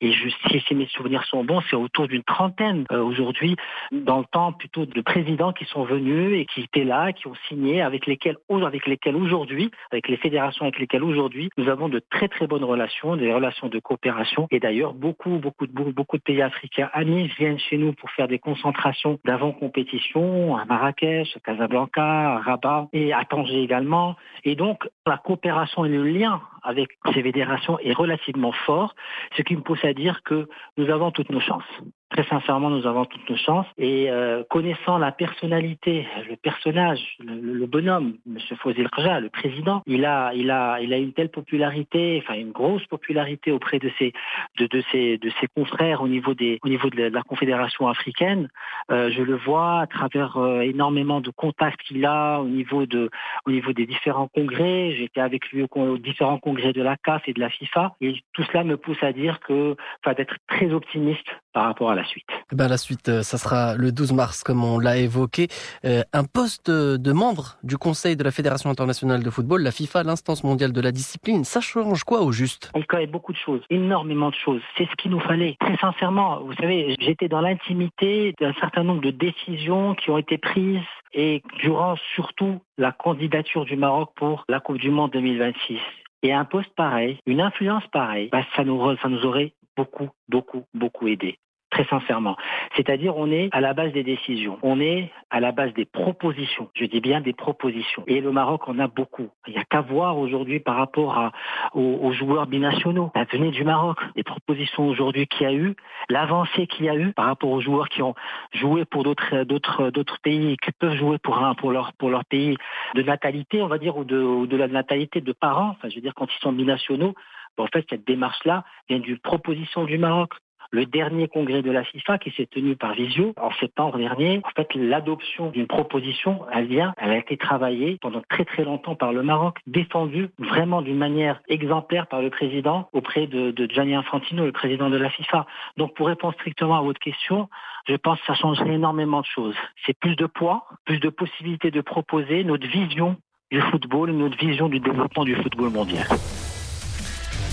[0.00, 3.56] Et je, si, mes souvenirs sont bons, c'est autour d'une trentaine euh, aujourd'hui,
[3.92, 7.34] dans le temps plutôt de présidents qui sont venus et qui étaient là, qui ont
[7.48, 12.00] signé, avec lesquels, avec lesquels aujourd'hui, avec les fédérations avec lesquelles aujourd'hui, nous avons de
[12.10, 14.46] très très bonnes relations, des relations de coopération.
[14.50, 18.28] Et d'ailleurs, beaucoup, beaucoup de, beaucoup de pays africains amis viennent chez nous pour faire
[18.28, 24.16] des concentrations d'avant-compétition à Marrakech, à Casablanca, à Rabat et à Tanger également.
[24.44, 28.94] Et donc, la coopération et le lien avec ces fédérations est relativement fort,
[29.36, 31.64] ce qui me pousse à dire que nous avons toutes nos chances.
[32.10, 33.66] Très sincèrement, nous avons toutes nos chances.
[33.78, 38.38] Et euh, connaissant la personnalité, le personnage, le, bonhomme, M.
[38.58, 42.52] Fozil Khaja, le président, il a, il a, il a une telle popularité, enfin une
[42.52, 44.12] grosse popularité auprès de ses,
[44.56, 48.48] de, de ses, de ses confrères au niveau des, au niveau de la, Confédération africaine.
[48.92, 53.10] Euh, je le vois à travers euh, énormément de contacts qu'il a au niveau de,
[53.46, 54.94] au niveau des différents congrès.
[54.96, 57.96] J'étais avec lui aux différents congrès de la CAF et de la FIFA.
[58.00, 61.94] Et tout cela me pousse à dire que, enfin, d'être très optimiste par rapport à
[61.94, 62.26] la suite.
[62.52, 65.48] Eh ben la suite, euh, ça sera le 12 mars, comme on l'a évoqué.
[65.86, 70.02] Euh, un poste de membre du Conseil de la Fédération internationale de football, la FIFA,
[70.02, 72.70] l'instance mondiale de la discipline, ça change quoi au juste?
[72.76, 74.60] Il connaît beaucoup de choses, énormément de choses.
[74.76, 75.56] C'est ce qu'il nous fallait.
[75.58, 80.36] Très sincèrement, vous savez, j'étais dans l'intimité d'un certain nombre de décisions qui ont été
[80.36, 85.78] prises et durant surtout la candidature du Maroc pour la Coupe du Monde 2026.
[86.22, 90.64] Et un poste pareil, une influence pareille, bah, ça, nous, ça nous aurait beaucoup, beaucoup,
[90.74, 91.38] beaucoup aidé
[91.76, 92.36] très sincèrement.
[92.74, 96.70] C'est-à-dire, on est à la base des décisions, on est à la base des propositions.
[96.74, 98.02] Je dis bien des propositions.
[98.06, 99.28] Et le Maroc en a beaucoup.
[99.46, 101.32] Il n'y a qu'à voir aujourd'hui par rapport à,
[101.74, 105.74] aux, joueurs binationaux, la venue du Maroc, les propositions aujourd'hui qu'il y a eu,
[106.08, 108.14] l'avancée qu'il y a eu par rapport aux joueurs qui ont
[108.54, 112.24] joué pour d'autres d'autres d'autres pays qui peuvent jouer pour un pour leur pour leur
[112.24, 112.56] pays
[112.94, 115.70] de natalité, on va dire, ou de, ou de la natalité de parents.
[115.70, 117.14] Enfin, je veux dire, quand ils sont binationaux,
[117.58, 120.32] en fait, cette démarche-là vient d'une proposition du Maroc
[120.76, 124.42] le dernier congrès de la FIFA qui s'est tenu par visio en septembre dernier.
[124.44, 128.94] En fait, l'adoption d'une proposition, elle vient, elle a été travaillée pendant très très longtemps
[128.94, 133.94] par le Maroc, défendue vraiment d'une manière exemplaire par le président auprès de, de Gianni
[133.94, 135.46] Infantino, le président de la FIFA.
[135.78, 137.48] Donc, pour répondre strictement à votre question,
[137.88, 139.56] je pense que ça changerait énormément de choses.
[139.86, 143.16] C'est plus de poids, plus de possibilités de proposer notre vision
[143.50, 146.06] du football, notre vision du développement du football mondial.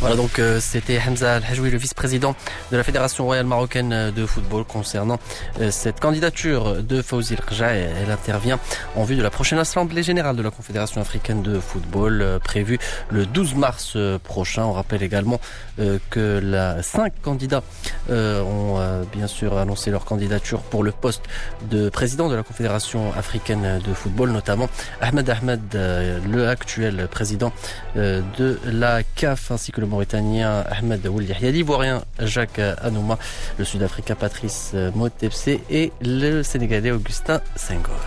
[0.03, 2.35] Voilà donc euh, c'était Hamza Al-Hajoui, le vice-président
[2.73, 5.17] de la Fédération royale marocaine de football concernant
[5.61, 7.71] euh, cette candidature de Fawzi Rja.
[7.71, 8.59] Elle intervient
[8.97, 12.79] en vue de la prochaine assemblée générale de la Confédération africaine de football euh, prévue
[13.11, 14.65] le 12 mars prochain.
[14.65, 15.39] On rappelle également
[16.09, 17.63] que la, cinq candidats
[18.09, 21.23] ont bien sûr annoncé leur candidature pour le poste
[21.69, 27.53] de président de la Confédération africaine de football, notamment Ahmed Ahmed, le actuel président
[27.95, 33.19] de la CAF ainsi que le Mauritanien Ahmed Ould Yahya, l'Ivoirien Jacques Anouma,
[33.60, 38.01] le Sud-Africain Patrice Motepse et le Sénégalais Augustin Senghor.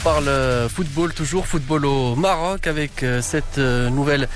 [0.00, 4.28] Parle euh, football toujours, football au Maroc avec euh, cette euh, nouvelle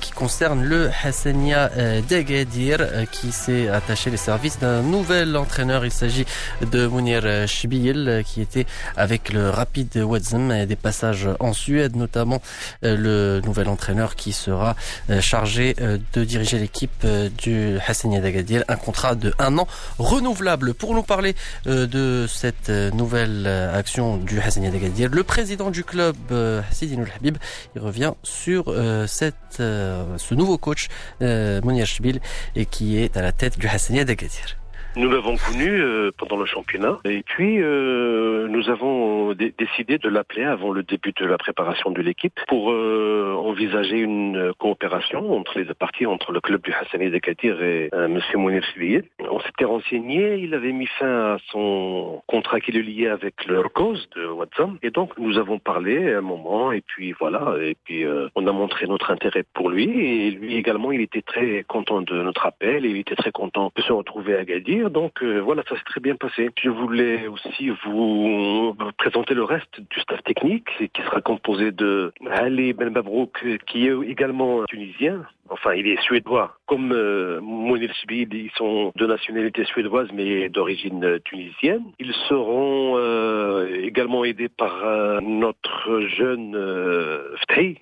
[0.00, 1.70] qui concerne le Hassania
[2.08, 2.78] Degadir
[3.10, 5.84] qui s'est attaché les services d'un nouvel entraîneur.
[5.84, 6.24] Il s'agit
[6.70, 8.66] de Mounir Shbil qui était
[8.96, 12.40] avec le Rapid Wadzem et des passages en Suède notamment.
[12.82, 14.76] Le nouvel entraîneur qui sera
[15.20, 17.04] chargé de diriger l'équipe
[17.38, 18.62] du Hassania Degadir.
[18.68, 19.66] Un contrat de un an
[19.98, 20.74] renouvelable.
[20.74, 24.70] Pour nous parler de cette nouvelle action du Hassania
[25.04, 27.36] le président du club, euh, Sidine Habib,
[27.74, 30.88] il revient sur euh, cette, euh, ce nouveau coach,
[31.20, 32.20] Mounir Shbil,
[32.54, 34.56] et qui est à la tête du Hassania d'Agadir.
[34.98, 40.44] Nous l'avons connu euh, pendant le championnat et puis euh, nous avons décidé de l'appeler
[40.44, 45.66] avant le début de la préparation de l'équipe pour euh, envisager une coopération entre les
[45.66, 48.18] deux parties, entre le club du Hassani Dekatir et M.
[48.36, 49.02] Mounir Sibiye.
[49.30, 53.64] On s'était renseigné, il avait mis fin à son contrat qui le liait avec le
[53.64, 57.76] cause de WhatsApp et donc nous avons parlé à un moment et puis voilà et
[57.84, 62.00] puis on a montré notre intérêt pour lui et lui également il était très content
[62.00, 65.40] de notre appel et il était très content de se retrouver à Gadir donc euh,
[65.40, 66.50] voilà, ça s'est très bien passé.
[66.62, 72.72] Je voulais aussi vous présenter le reste du staff technique qui sera composé de Ali
[72.72, 75.26] Ben Babrouk qui est également tunisien.
[75.50, 76.56] Enfin, il est suédois.
[76.66, 81.84] Comme euh, Mounir ils sont de nationalité suédoise mais d'origine tunisienne.
[81.98, 87.34] Ils seront euh, également aidés par euh, notre jeune euh,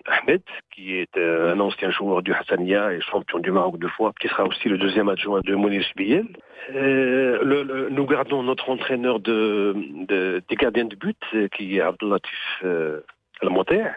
[0.06, 0.42] Ahmed,
[0.74, 4.44] qui est un ancien joueur du Hassania et champion du Maroc deux fois, qui sera
[4.44, 6.26] aussi le deuxième adjoint de Mounir Sbiel.
[6.74, 9.74] Euh, nous gardons notre entraîneur de,
[10.08, 11.18] de, des gardiens de but,
[11.56, 13.00] qui est Abdelatif euh,
[13.42, 13.96] Almontaire.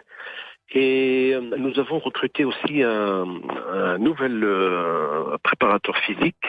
[0.72, 3.26] Et euh, nous avons recruté aussi un,
[3.72, 6.46] un nouvel euh, préparateur physique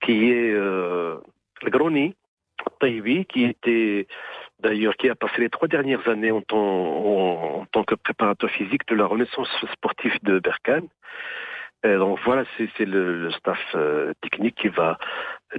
[0.00, 1.16] qui est euh,
[1.64, 2.14] Groni
[2.80, 4.06] Taibi, qui était
[4.60, 8.86] d'ailleurs qui a passé les trois dernières années en tant, en, tant que préparateur physique
[8.88, 10.88] de la Renaissance sportive de Berkane
[11.84, 14.98] donc voilà, c'est le, staff euh, technique qui va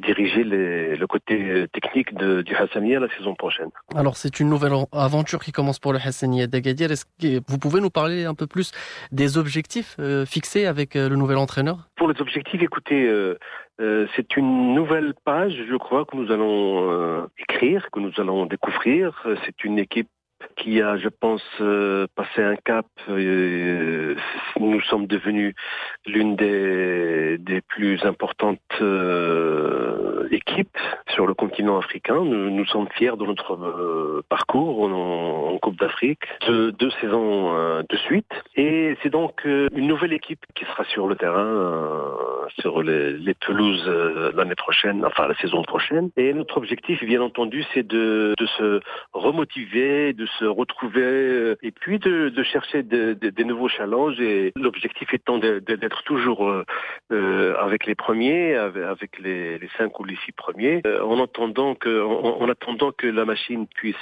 [0.01, 3.69] diriger le côté technique de, du Hassania la saison prochaine.
[3.95, 6.91] Alors c'est une nouvelle aventure qui commence pour le Hassania d'Agadir.
[6.91, 8.71] Est-ce que vous pouvez nous parler un peu plus
[9.11, 11.89] des objectifs euh, fixés avec le nouvel entraîneur?
[11.95, 13.07] Pour les objectifs, écoutez,
[14.15, 19.23] c'est une nouvelle page, je crois, que nous allons écrire, que nous allons découvrir.
[19.45, 20.09] C'est une équipe
[20.55, 22.85] qui a, je pense, euh, passé un cap.
[23.09, 24.15] Euh,
[24.59, 25.55] nous sommes devenus
[26.05, 30.77] l'une des, des plus importantes euh, équipes
[31.09, 32.23] sur le continent africain.
[32.23, 37.53] Nous, nous sommes fiers de notre parcours en, Coupe d'Afrique, de deux saisons
[37.87, 38.33] de suite.
[38.55, 42.11] Et c'est donc une nouvelle équipe qui sera sur le terrain,
[42.59, 43.87] sur les, les pelouses
[44.35, 46.09] l'année prochaine, enfin la saison prochaine.
[46.17, 48.79] Et notre objectif, bien entendu, c'est de, de se
[49.13, 54.19] remotiver, de se retrouver euh, et puis de, de chercher des de, de nouveaux challenges
[54.19, 56.63] et l'objectif étant d'être toujours euh,
[57.11, 62.01] euh, avec les premiers, avec les, les, cinq ou les six premiers, en attendant que
[62.01, 63.95] en, attendant que la machine puisse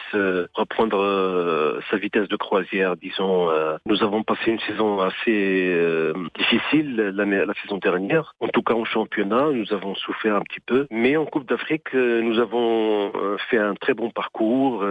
[0.54, 3.50] reprendre sa vitesse de croisière, disons.
[3.86, 8.36] nous avons passé une saison assez difficile la, la saison dernière.
[8.42, 11.94] En tout cas en championnat, nous avons souffert un petit peu, mais en Coupe d'Afrique,
[11.94, 13.12] nous avons
[13.50, 14.84] fait un très bon parcours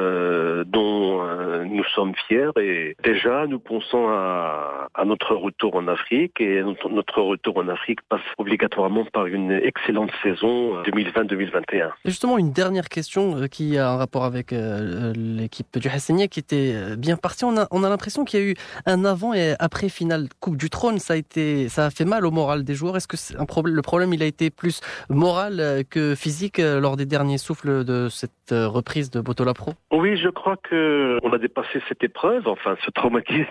[0.65, 6.63] dont euh, nous sommes fiers et déjà nous pensons à, notre retour en Afrique et
[6.63, 11.75] notre, retour en Afrique passe obligatoirement par une excellente saison 2020-2021.
[11.75, 16.39] Euh, justement, une dernière question euh, qui a un rapport avec l'équipe du Hassania qui
[16.39, 17.45] était bien partie.
[17.45, 18.55] On a, on a l'impression qu'il y a eu
[18.87, 20.99] un avant et après finale Coupe du Trône.
[20.99, 22.97] Ça a été, ça a fait mal au moral des joueurs.
[22.97, 23.17] Est-ce que
[23.65, 28.51] le problème il a été plus moral que physique lors des derniers souffles de cette
[28.51, 29.73] reprise de Botola Pro?
[29.93, 32.47] Oui, je crois que on a dépassé cette épreuve.
[32.47, 33.47] Enfin, ce traumatisme,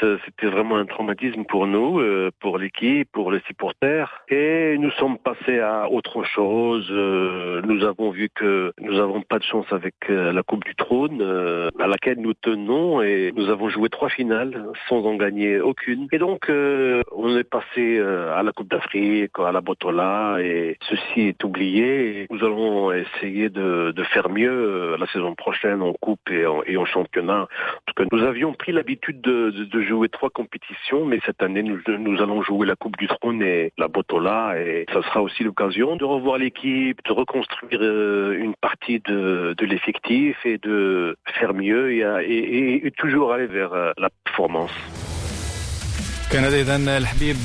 [0.00, 4.22] c'était vraiment un traumatisme pour nous, euh, pour l'équipe, pour les supporters.
[4.28, 6.86] Et nous sommes passés à autre chose.
[6.90, 10.74] Euh, nous avons vu que nous n'avons pas de chance avec euh, la Coupe du
[10.74, 11.22] Trône,
[11.78, 16.08] à laquelle nous tenons, et nous avons joué trois finales sans en gagner aucune.
[16.12, 21.44] Et donc, on est passé à la Coupe d'Afrique, à la Botola, et ceci est
[21.44, 22.26] oublié.
[22.30, 26.84] nous allons essayer de, faire mieux la saison prochaine en Coupe et en, et en
[26.84, 27.48] championnat.
[27.98, 32.66] En nous avions pris l'habitude de, jouer trois compétitions, mais cette année, nous, allons jouer
[32.66, 36.98] la Coupe du Trône et la Botola, et ça sera aussi l'occasion de revoir l'équipe,
[37.04, 43.72] de reconstruire euh, une partie de, l'effectif et de faire mieux et toujours aller vers
[43.72, 44.72] euh, la performance.
[46.32, 47.36] كان إذا الحبيب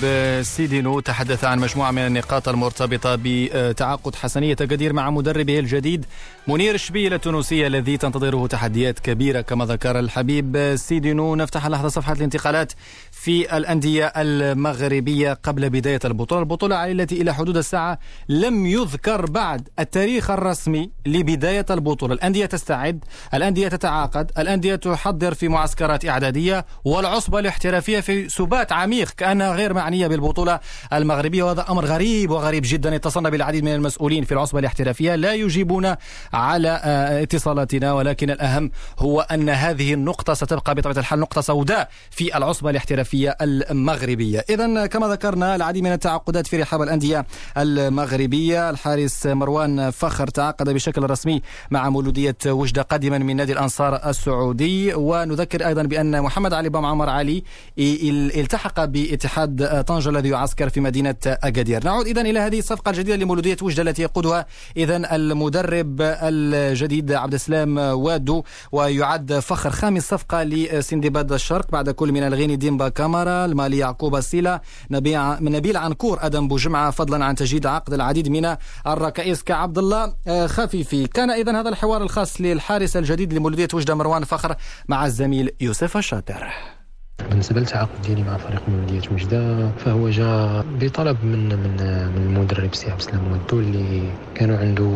[0.42, 6.06] سيدينو تحدث عن مجموعة من النقاط المرتبطة بتعاقد حسنية قدير مع مدربه الجديد
[6.50, 12.72] منير شبيل التونسي الذي تنتظره تحديات كبيرة كما ذكر الحبيب سيدينو نفتح لحظة صفحة الانتقالات
[13.12, 16.42] في الأندية المغربية قبل بداية البطولة.
[16.42, 22.14] البطولة التي إلى حدود الساعة لم يذكر بعد التاريخ الرسمي لبداية البطولة.
[22.14, 29.56] الأندية تستعد الأندية تتعاقد الأندية تحضر في معسكرات إعدادية والعصبة الاحترافية في سبات عميق كأنها
[29.56, 30.60] غير معنية بالبطولة
[30.94, 31.44] المغربية.
[31.44, 32.96] وهذا أمر غريب وغريب جدا.
[32.96, 35.16] اتصلنا بالعديد من المسؤولين في العصبة الاحترافية.
[35.16, 35.96] لا يجيبون
[36.38, 42.38] على آه، اتصالاتنا ولكن الأهم هو أن هذه النقطة ستبقى بطبيعة الحال نقطة سوداء في
[42.38, 44.46] العصبة الاحترافية المغربية.
[44.50, 47.26] إذا كما ذكرنا العديد من التعاقدات في رحاب الأندية
[47.58, 48.70] المغربية.
[48.70, 54.94] الحارس مروان فخر تعاقد بشكل رسمي مع مولودية وجدة قادما من نادي الأنصار السعودي.
[54.94, 57.44] ونذكر أيضا بأن محمد علي بام عمر علي
[57.80, 61.86] التحق باتحاد طنجة الذي يعسكر في مدينة أكادير.
[61.86, 64.46] نعود إذا إلى هذه الصفقة الجديدة لمولودية وجدة التي يقودها
[64.78, 72.24] إذا المدرب الجديد عبد السلام وادو ويعد فخر خامس صفقة لسندباد الشرق بعد كل من
[72.24, 74.62] الغيني ديمبا كامارا المالي يعقوب السيلا
[74.92, 78.56] نبيل عنكور أدم بوجمعة فضلا عن تجديد عقد العديد من
[78.88, 81.08] الركائز كعبد الله آه، خفيفي.
[81.08, 84.56] كان إذا هذا الحوار الخاص للحارس الجديد لمولودية وجدة مروان فخر
[84.88, 86.77] مع الزميل يوسف الشاطر.
[87.26, 91.78] بالنسبة للتعاقد ديالي مع فريق مولوديه وجده فهو جاء بطلب من من
[92.16, 94.90] من المدرب سي عبد السلام وادو اللي كانوا عنده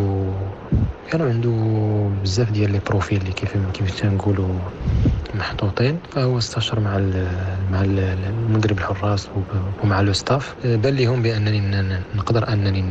[1.12, 1.52] كانوا عنده
[2.24, 4.60] بزاف ديال les profils اللي كيف كيف تنقولوا
[5.34, 6.00] محطوطين.
[6.12, 6.98] فهو استشر مع
[7.72, 9.28] مع المدرب الحراس
[9.84, 11.60] ومع le staff بان لهم بأنني
[12.16, 12.82] نقدر أنني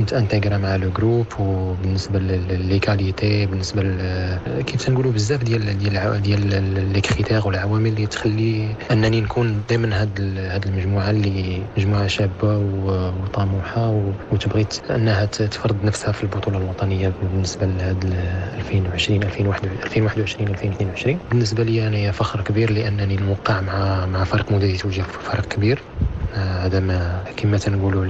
[0.00, 3.82] نت intégrer مع le groupe وبالنسبه les qualités بالنسبة
[4.66, 8.53] كيف تنقولوا بزاف ديال ديال ديال لي كريتير والعوامل اللي تخلي
[8.90, 13.88] أنني نكون ضمن هاد هاد المجموعة اللي مجموعة شابة وطموحة
[14.30, 22.12] وتبغي أنها تفرض نفسها في البطولة الوطنية بالنسبة لهاد 2020 2021 2022 بالنسبة لي انايا
[22.12, 25.84] فخر كبير لأنني نوقع مع مع فريق مديريه وجه فريق كبير.
[26.34, 28.04] هذا ما كما تنقولوا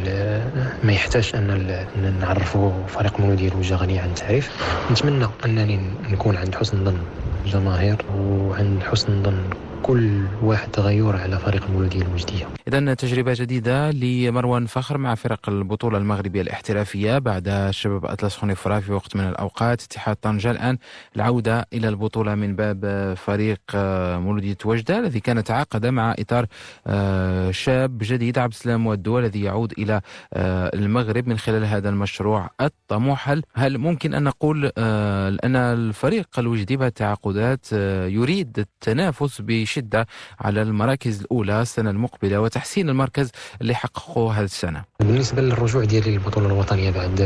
[0.82, 4.53] ما يحتاج أن نعرفوا فريق مولوديه الوجه غني عن التعريف.
[4.90, 5.76] نتمنى أنني
[6.09, 7.07] نكون عند حسن ظن
[7.45, 9.55] الجماهير وعند حسن ظن
[9.87, 15.99] كل واحد تغير على فريق المولودية الوجدية إذا تجربة جديدة لمروان فخر مع فرق البطولة
[15.99, 19.82] المغربية الاحترافية بعد شباب أطلس خنفرة في وقت من الأوقات.
[19.82, 20.78] اتحاد طنجة الآن
[21.16, 26.47] العودة إلى البطولة من باب فريق آه، مولودية وجدة الذي كان تعاقد مع إطار
[26.87, 30.01] آه، شاب جديد عبد السلام ودو الذي يعود إلى
[30.35, 36.76] آه، المغرب من خلال هذا المشروع الطموح هل, هل ممكن أن نقول أن الفريق الوجدي
[36.76, 37.72] بالتعاقدات
[38.09, 40.07] يريد التنافس بش بشدة
[40.41, 44.85] على المراكز الأولى السنة المقبلة وتحسين المركز اللي حققه هذه السنة.
[45.01, 47.16] بالنسبة للرجوع ديالي للبطولة الوطنية بعد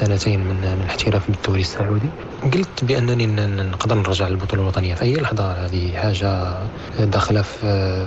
[0.00, 2.08] سنتين من الاحتراف بالدوري السعودي
[2.54, 3.26] قلت بأنني
[3.62, 4.94] نقدر نرجع للبطولة الوطنية.
[4.94, 6.54] في أي لحظة هذه حاجة
[7.00, 8.06] داخلة في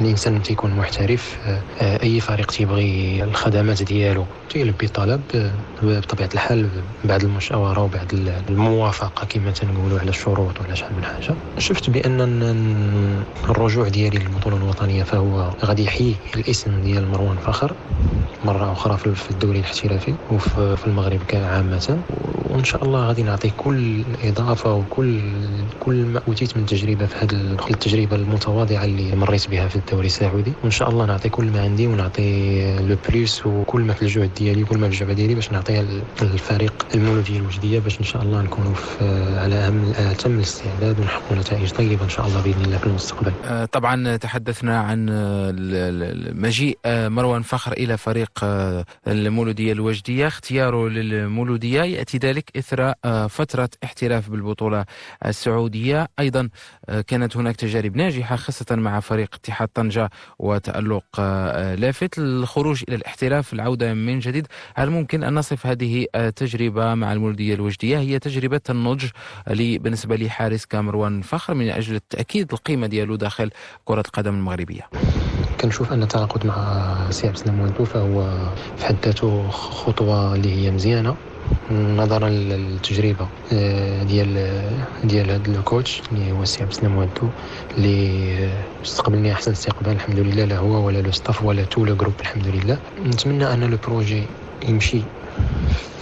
[0.00, 1.38] الإنسان تيكون محترف
[1.80, 4.24] أي فريق تيبغي الخدمات ديالو.
[4.50, 5.22] تيلبي طلب
[5.82, 6.68] بطبيعة الحال
[7.04, 11.34] بعد المشاورة وبعد الموافقة كما تنقولوا على الشروط ولا شحال من حاجة.
[11.58, 12.20] شفت بأن
[13.50, 17.76] الرجوع ديالي للبطولة الوطنية فهو غادي يحيي الاسم ديال مروان فخر
[18.44, 22.02] مرة أخرى في الدوري الاحترافي وفي المغرب عامه
[22.50, 25.20] وإن شاء الله غادي نعطي كل إضافة وكل
[25.78, 30.58] كل ما أوتيت من تجربة في هذه التجربة المتواضعة اللي مريت بها في الدوري السعودي
[30.62, 34.62] وإن شاء الله نعطي كل ما عندي ونعطي لو بليس وكل ما في الجهد ديالي
[34.62, 35.82] وكل ما في الجعبة ديالي باش نعطيها
[36.22, 38.74] للفريق المولوديه الوجدية باش إن شاء الله نكونوا
[39.42, 43.32] على آتم الاستعداد ونحققوا نتائج طيبة إن شاء الله بإذن الله في المستقبل.
[43.44, 45.54] آه، طبعا تحدثنا عن آه،
[46.32, 48.30] مجيء آه، مروان فخر إلى فريق
[49.08, 52.94] المولودية الوجدية، اختياره للمولودية يأتي ذلك إثر
[53.28, 54.84] فترة احتراف بالبطولة
[55.26, 56.48] السعودية، أيضا
[57.06, 61.20] كانت هناك تجارب ناجحة خاصة مع فريق اتحاد طنجة وتألق
[61.78, 67.54] لافت، الخروج إلى الاحتراف العودة من جديد، هل ممكن أن نصف هذه التجربه مع المولودية
[67.54, 69.06] الوجدية؟ هي تجربة النضج
[69.50, 73.50] بالنسبة لحارس كامروان فخر من أجل التأكيد القيمة ديالو داخل
[73.84, 74.90] كرة القدم المغربية.
[75.60, 80.70] كنشوف أن التعاقد مع سي عبد السلام وانتو فهو في حد ذاته خطوة اللي هي
[80.70, 81.16] مزيانة
[81.70, 84.34] نظرا للتجربة آه، ديال
[85.04, 87.32] ديال هذا ال coach اللي هو السي عبد السلام وانتو
[87.76, 92.20] اللي استقبلني أحسن استقبال الحمد لله لا هو ولا le staff ولا tout le groupe
[92.20, 92.78] الحمد لله.
[92.98, 94.24] نتمنى أن le projet
[94.68, 95.10] يمشي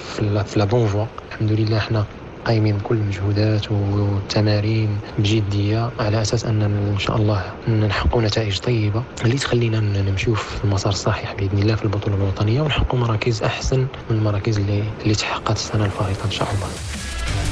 [0.04, 2.06] في la bonne voie الحمد لله حنا
[2.48, 9.02] قايمين بكل المجهودات والتمارين بجديه على أساس أن إن شاء الله نحققوا نتائج طيبة.
[9.24, 14.16] اللي تخلينا نمشيو في المسار الصحيح بإذن الله في البطولة الوطنية ونحققوا مراكز أحسن من
[14.16, 16.66] المراكز اللي اللي تحققت السنة الفارطه إن شاء الله.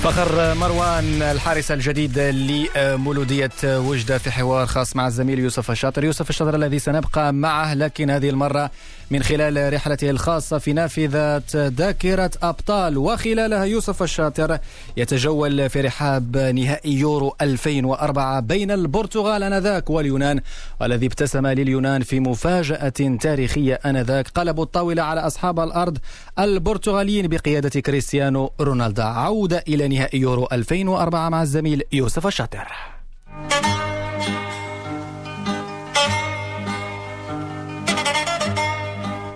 [0.03, 6.05] فخر مروان الحارس الجديد لمولودية وجدة في حوار خاص مع الزميل يوسف الشاطر.
[6.05, 8.71] يوسف الشاطر الذي سنبقى معه لكن هذه المرة
[9.11, 12.99] من خلال رحلته الخاصة في نافذة ذاكرة أبطال.
[12.99, 14.59] وخلالها يوسف الشاطر
[14.97, 20.41] يتجول في رحاب نهائي يورو 2004 بين البرتغال آنذاك واليونان
[20.81, 24.29] والذي ابتسم لليونان في مفاجأة تاريخية آنذاك.
[24.29, 25.99] قلبوا الطاولة على أصحاب الأرض
[26.39, 29.03] البرتغاليين بقيادة كريستيانو رونالدو.
[29.03, 32.69] عودة إلى نهائي يورو 2004 مع الزميل يوسف الشاطر.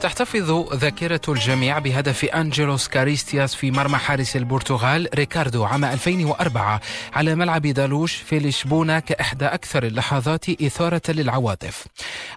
[0.01, 6.81] تحتفظ ذاكرة الجميع بهدف أنجلوس كاريستياس في مرمى حارس البرتغال ريكاردو عام 2004
[7.13, 11.87] على ملعب دالوش في لشبونة كإحدى أكثر اللحظات إثارة للعواطف.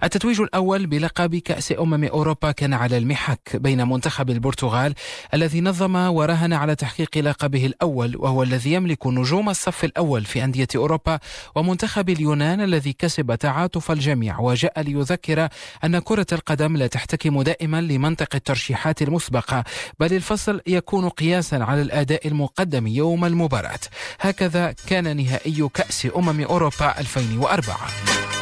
[0.03, 4.93] التتويج الأول بلقب كأس أمم أوروبا كان على المحك بين منتخب البرتغال
[5.34, 10.68] الذي نظم وراهن على تحقيق لقبه الأول وهو الذي يملك نجوم الصف الأول في أندية
[10.76, 11.20] أوروبا
[11.55, 14.39] ومنتخب اليونان الذي كسب تعاطف الجميع.
[14.39, 15.47] وجاء ليذكر
[15.84, 19.64] أن كرة القدم لا تحتكم دائما لمنطق الترشيحات المسبقة
[19.99, 23.80] بل الفصل يكون قياسا على الأداء المقدم يوم المباراة.
[24.20, 28.32] هكذا كان نهائي كأس أمم أوروبا 2004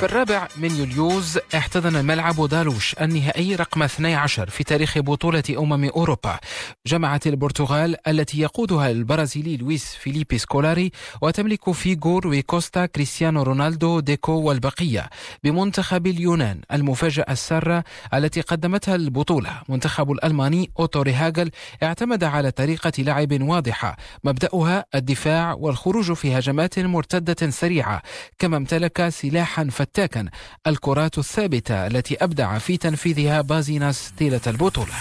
[0.00, 6.38] في الرابع من يوليوز احتضن ملعب دالوش النهائي رقم 12 في تاريخ بطولة أمم أوروبا.
[6.86, 10.90] جمعت البرتغال التي يقودها البرازيلي لويس فيليبي سكولاري
[11.22, 15.10] وتملك فيغور وكوستا كريستيانو رونالدو ديكو والبقية
[15.44, 17.84] بمنتخب اليونان المفاجأة السارة
[18.14, 19.50] التي قدمتها البطولة.
[19.68, 21.50] منتخب الألماني أوتو ريهاجل
[21.82, 23.96] اعتمد على طريقة لعب واضحة.
[24.24, 28.02] مبدأها الدفاع والخروج في هجمات مرتدة سريعة
[28.38, 30.28] كما امتلك سلاحا فتاة فتاكا
[30.66, 34.92] الكرات الثابتة التي أبدع في تنفيذها بازيناس طيلة البطولة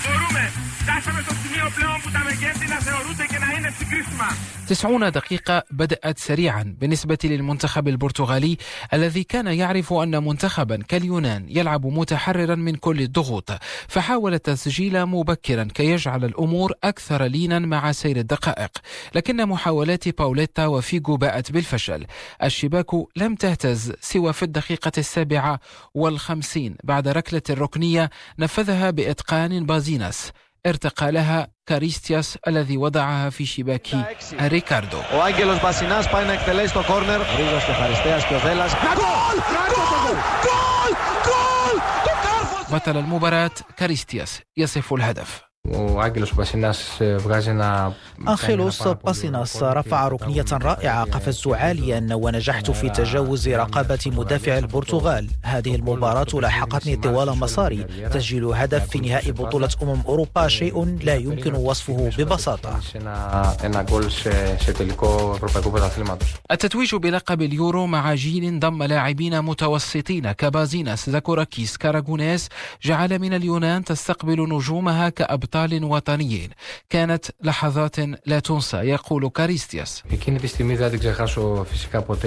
[4.68, 8.58] 90 دقيقة بدأت سريعا بالنسبة للمنتخب البرتغالي
[8.94, 13.52] الذي كان يعرف أن منتخبا كاليونان يلعب متحررا من كل الضغوط
[13.88, 18.72] فحاول التسجيل مبكرا كي يجعل الأمور أكثر لينا مع سير الدقائق.
[19.16, 22.06] لكن محاولات باوليتا وفيجو باءت بالفشل.
[22.44, 25.60] الشباك لم تهتز سوى في الدقيقة السابعة
[25.94, 28.10] والخمسين بعد ركلة الركنية
[28.40, 30.32] نفذها بإتقان بازيناس.
[30.66, 33.88] ارتقى لها كاريستياس الذي وضعها في شباك
[34.42, 34.98] ريكاردو.
[42.72, 45.42] بطل المباراة كاريستياس يصف الهدف
[48.28, 55.30] أخيلوس باسيناس رفع ركنية رائعة قفزت عاليا ونجحت في تجاوز رقابة مدافع البرتغال.
[55.50, 57.86] هذه المباراة لاحقتني طوال مساري.
[58.14, 62.80] تسجيل هدف في نهائي بطولة أمم أوروبا شيء لا يمكن وصفه ببساطة.
[66.52, 72.50] التتويج بلقب اليورو مع جيل ضم لاعبين متوسطين كبازيناس زاكوراكيس كاراغونيس
[72.84, 76.50] جعل من اليونان تستقبل نجومها كأبطال أبطال وطنيين.
[76.90, 77.96] كانت لحظات
[78.26, 80.04] لا تنسى يقول كاريستياس.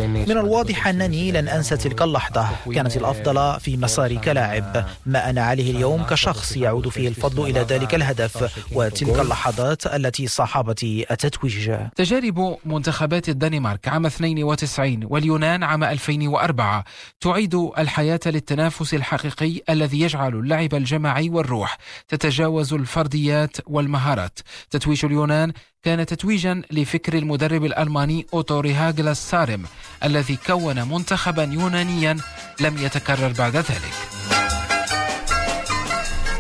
[0.05, 2.49] من الواضح أنني لن أنسى تلك اللحظة.
[2.75, 7.95] كانت الأفضل في مساري كلاعب ما أنا عليه اليوم كشخص يعود فيه الفضل إلى ذلك
[7.95, 8.63] الهدف.
[8.73, 11.73] وتلك اللحظات التي صاحبت التتويج.
[11.97, 16.85] تجارب منتخبات الدنمارك عام 92 واليونان عام 2004
[17.21, 24.39] تعيد الحياة للتنافس الحقيقي الذي يجعل اللعب الجماعي والروح تتجاوز الفرديات والمهارات.
[24.71, 25.53] تتويج اليونان
[25.84, 29.64] كان تتويجا لفكر المدرب الألماني أوتو ريهاغلا الصارم
[30.04, 32.18] الذي كون منتخبا يونانيا
[32.60, 33.94] لم يتكرر بعد ذلك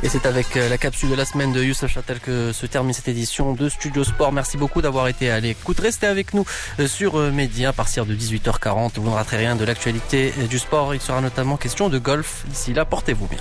[0.03, 3.07] Et c'est avec la capsule de la semaine de Youssef Châtel que se termine cette
[3.07, 4.31] édition de Studio Sport.
[4.31, 5.79] Merci beaucoup d'avoir été à l'écoute.
[5.79, 6.45] Restez avec nous
[6.85, 8.91] sur Média à partir de 18h40.
[8.95, 10.93] Vous ne raterez rien de l'actualité du sport.
[10.93, 12.45] Il sera notamment question de golf.
[12.47, 13.39] D'ici là, portez-vous bien.